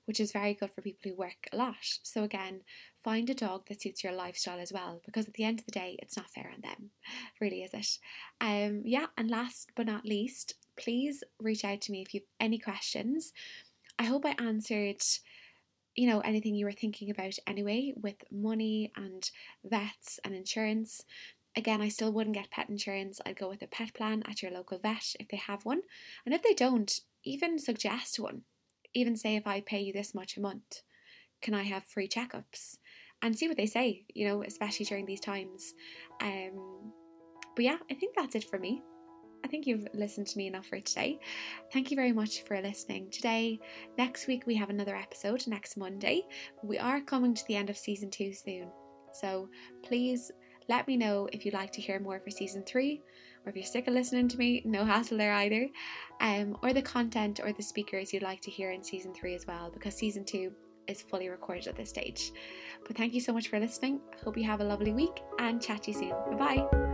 which 0.05 0.19
is 0.19 0.31
very 0.31 0.53
good 0.53 0.71
for 0.71 0.83
people 0.83 1.09
who 1.09 1.17
work 1.17 1.47
a 1.51 1.57
lot. 1.57 1.75
So 2.03 2.23
again, 2.23 2.61
find 3.03 3.29
a 3.29 3.33
dog 3.33 3.67
that 3.67 3.81
suits 3.81 4.03
your 4.03 4.13
lifestyle 4.13 4.59
as 4.59 4.71
well, 4.71 5.01
because 5.05 5.27
at 5.27 5.33
the 5.33 5.43
end 5.43 5.59
of 5.59 5.65
the 5.65 5.71
day, 5.71 5.97
it's 6.01 6.15
not 6.15 6.29
fair 6.29 6.51
on 6.53 6.61
them, 6.61 6.91
really, 7.41 7.63
is 7.63 7.73
it? 7.73 7.97
Um, 8.39 8.83
yeah, 8.85 9.07
and 9.17 9.31
last 9.31 9.71
but 9.75 9.87
not 9.87 10.05
least, 10.05 10.53
please 10.77 11.23
reach 11.39 11.65
out 11.65 11.81
to 11.81 11.91
me 11.91 12.01
if 12.03 12.13
you 12.13 12.19
have 12.19 12.45
any 12.45 12.59
questions. 12.59 13.33
I 13.99 14.05
hope 14.05 14.25
I 14.25 14.35
answered 14.37 15.01
you 15.95 16.07
know, 16.07 16.19
anything 16.21 16.55
you 16.55 16.65
were 16.65 16.71
thinking 16.71 17.09
about 17.11 17.33
anyway 17.45 17.93
with 17.95 18.15
money 18.31 18.91
and 18.95 19.29
vets 19.63 20.19
and 20.23 20.33
insurance. 20.33 21.03
Again, 21.55 21.81
I 21.81 21.89
still 21.89 22.11
wouldn't 22.11 22.35
get 22.35 22.49
pet 22.49 22.69
insurance. 22.69 23.21
I'd 23.25 23.37
go 23.37 23.47
with 23.47 23.61
a 23.61 23.67
pet 23.67 23.93
plan 23.93 24.23
at 24.27 24.41
your 24.41 24.51
local 24.51 24.79
vet 24.79 25.13
if 25.19 25.27
they 25.27 25.37
have 25.37 25.65
one. 25.65 25.81
And 26.25 26.33
if 26.33 26.41
they 26.41 26.53
don't, 26.53 26.91
even 27.23 27.59
suggest 27.59 28.19
one. 28.19 28.41
Even 28.95 29.15
say, 29.15 29.35
if 29.35 29.45
I 29.45 29.61
pay 29.61 29.81
you 29.81 29.93
this 29.93 30.15
much 30.15 30.35
a 30.35 30.41
month, 30.41 30.81
can 31.41 31.53
I 31.53 31.63
have 31.63 31.83
free 31.83 32.07
checkups? 32.07 32.77
And 33.21 33.37
see 33.37 33.47
what 33.47 33.57
they 33.57 33.67
say, 33.67 34.03
you 34.13 34.27
know, 34.27 34.43
especially 34.43 34.85
during 34.85 35.05
these 35.05 35.19
times. 35.19 35.73
Um, 36.21 36.91
but 37.55 37.65
yeah, 37.65 37.77
I 37.89 37.93
think 37.93 38.15
that's 38.15 38.35
it 38.35 38.43
for 38.43 38.59
me. 38.59 38.81
I 39.43 39.47
think 39.47 39.67
you've 39.67 39.87
listened 39.93 40.27
to 40.27 40.37
me 40.37 40.47
enough 40.47 40.65
for 40.67 40.79
today. 40.79 41.19
Thank 41.71 41.91
you 41.91 41.95
very 41.95 42.11
much 42.11 42.43
for 42.43 42.61
listening 42.61 43.09
today. 43.11 43.59
Next 43.97 44.27
week, 44.27 44.43
we 44.45 44.55
have 44.55 44.69
another 44.69 44.95
episode 44.95 45.45
next 45.47 45.77
Monday. 45.77 46.23
We 46.63 46.77
are 46.79 47.01
coming 47.01 47.33
to 47.33 47.43
the 47.47 47.55
end 47.55 47.69
of 47.69 47.77
season 47.77 48.09
two 48.09 48.33
soon. 48.33 48.71
So 49.13 49.49
please 49.83 50.31
let 50.69 50.87
me 50.87 50.97
know 50.97 51.27
if 51.33 51.45
you'd 51.45 51.53
like 51.53 51.71
to 51.73 51.81
hear 51.81 51.99
more 51.99 52.19
for 52.19 52.31
season 52.31 52.63
three, 52.63 53.01
or 53.45 53.49
if 53.49 53.55
you're 53.55 53.65
sick 53.65 53.87
of 53.87 53.93
listening 53.93 54.27
to 54.29 54.37
me, 54.37 54.61
no 54.65 54.85
hassle 54.85 55.17
there 55.17 55.33
either, 55.33 55.67
um, 56.21 56.57
or 56.63 56.73
the 56.73 56.81
content 56.81 57.39
or 57.43 57.51
the 57.51 57.63
speakers 57.63 58.13
you'd 58.13 58.23
like 58.23 58.41
to 58.41 58.51
hear 58.51 58.71
in 58.71 58.83
season 58.83 59.13
three 59.13 59.35
as 59.35 59.45
well, 59.45 59.69
because 59.71 59.95
season 59.95 60.23
two 60.25 60.51
is 60.87 61.01
fully 61.01 61.29
recorded 61.29 61.67
at 61.67 61.75
this 61.75 61.89
stage. 61.89 62.31
But 62.85 62.97
thank 62.97 63.13
you 63.13 63.21
so 63.21 63.33
much 63.33 63.49
for 63.49 63.59
listening. 63.59 64.01
Hope 64.23 64.37
you 64.37 64.43
have 64.45 64.61
a 64.61 64.65
lovely 64.65 64.93
week 64.93 65.21
and 65.39 65.61
chat 65.61 65.83
to 65.83 65.91
you 65.91 65.97
soon. 65.97 66.37
Bye 66.37 66.65
bye. 66.65 66.92